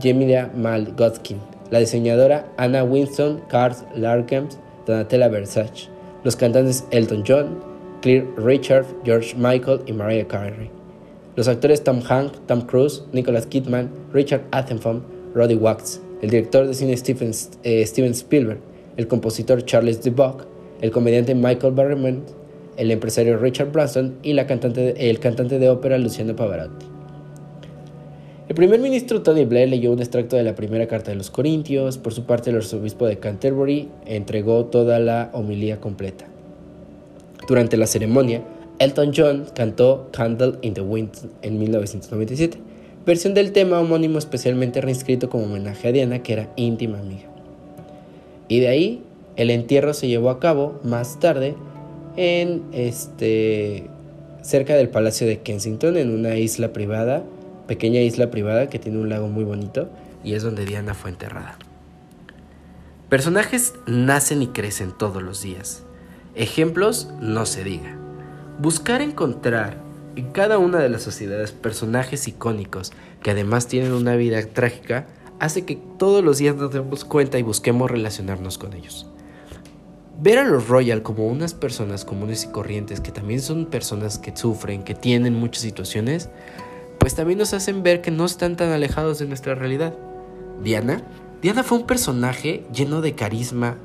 [0.00, 1.38] Jemila Malgotkin,
[1.70, 5.88] la diseñadora Anna Winston, Karl Larkens, Donatella Versace,
[6.22, 7.73] los cantantes Elton John,
[8.04, 10.68] Claire Richard, George Michael y Mariah Carey,
[11.36, 15.00] los actores Tom Hanks, Tom Cruise, Nicholas Kidman, Richard Attenborough,
[15.34, 17.32] Roddy Wax, el director de cine Steven,
[17.62, 18.58] eh, Spielberg,
[18.98, 20.44] el compositor Charles Duboc,
[20.82, 22.24] el comediante Michael Berryman,
[22.76, 26.84] el empresario Richard Branson y la cantante, el cantante de ópera Luciano Pavarotti.
[28.50, 31.96] El primer ministro Tony Blair leyó un extracto de la primera carta de los Corintios.
[31.96, 36.26] Por su parte, el arzobispo de Canterbury entregó toda la homilía completa.
[37.46, 38.42] Durante la ceremonia,
[38.78, 41.10] Elton John cantó Candle in the Wind
[41.42, 42.58] en 1997,
[43.06, 47.28] versión del tema homónimo especialmente reinscrito como homenaje a Diana, que era íntima amiga.
[48.48, 49.02] Y de ahí,
[49.36, 51.54] el entierro se llevó a cabo más tarde
[52.16, 53.88] en este
[54.42, 57.24] cerca del Palacio de Kensington, en una isla privada
[57.66, 59.88] pequeña isla privada que tiene un lago muy bonito
[60.22, 61.58] y es donde Diana fue enterrada.
[63.08, 65.84] Personajes nacen y crecen todos los días.
[66.36, 67.96] Ejemplos no se diga.
[68.58, 69.78] Buscar encontrar
[70.16, 75.06] en cada una de las sociedades personajes icónicos que además tienen una vida trágica
[75.38, 79.06] hace que todos los días nos demos cuenta y busquemos relacionarnos con ellos.
[80.20, 84.36] Ver a los Royal como unas personas comunes y corrientes que también son personas que
[84.36, 86.30] sufren, que tienen muchas situaciones,
[86.98, 89.94] pues también nos hacen ver que no están tan alejados de nuestra realidad.
[90.62, 91.02] Diana,
[91.42, 93.76] Diana fue un personaje lleno de carisma,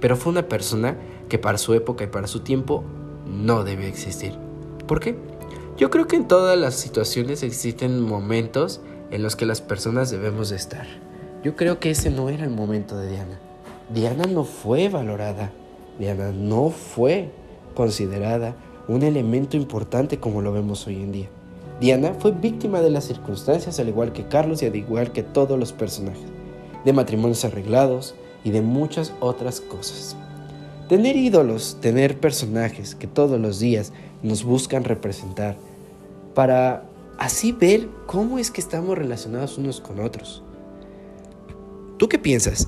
[0.00, 0.96] pero fue una persona
[1.30, 2.84] que para su época y para su tiempo
[3.26, 4.34] no debe existir.
[4.86, 5.16] ¿Por qué?
[5.78, 10.50] Yo creo que en todas las situaciones existen momentos en los que las personas debemos
[10.50, 10.86] de estar.
[11.42, 13.40] Yo creo que ese no era el momento de Diana.
[13.88, 15.52] Diana no fue valorada.
[15.98, 17.30] Diana no fue
[17.74, 18.54] considerada
[18.88, 21.28] un elemento importante como lo vemos hoy en día.
[21.80, 25.58] Diana fue víctima de las circunstancias al igual que Carlos y al igual que todos
[25.58, 26.26] los personajes,
[26.84, 28.14] de matrimonios arreglados
[28.44, 30.16] y de muchas otras cosas.
[30.90, 33.92] Tener ídolos, tener personajes que todos los días
[34.24, 35.56] nos buscan representar
[36.34, 36.82] para
[37.16, 40.42] así ver cómo es que estamos relacionados unos con otros.
[41.96, 42.66] ¿Tú qué piensas?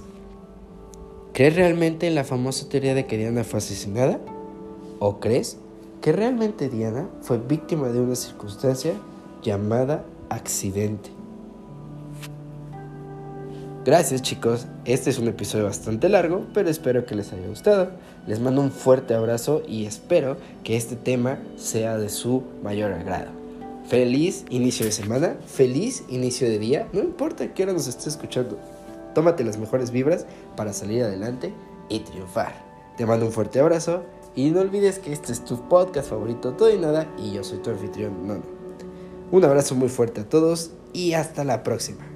[1.32, 4.20] ¿Crees realmente en la famosa teoría de que Diana fue asesinada?
[5.00, 5.58] ¿O crees
[6.00, 8.92] que realmente Diana fue víctima de una circunstancia
[9.42, 11.10] llamada accidente.
[13.84, 17.90] Gracias chicos, este es un episodio bastante largo, pero espero que les haya gustado.
[18.26, 23.30] Les mando un fuerte abrazo y espero que este tema sea de su mayor agrado.
[23.88, 28.58] Feliz inicio de semana, feliz inicio de día, no importa qué hora nos estés escuchando.
[29.14, 30.24] Tómate las mejores vibras
[30.56, 31.52] para salir adelante
[31.88, 32.54] y triunfar.
[32.96, 34.04] Te mando un fuerte abrazo
[34.36, 37.58] y no olvides que este es tu podcast favorito, todo y nada, y yo soy
[37.58, 38.42] tu anfitrión, no, no.
[39.32, 42.11] Un abrazo muy fuerte a todos y hasta la próxima.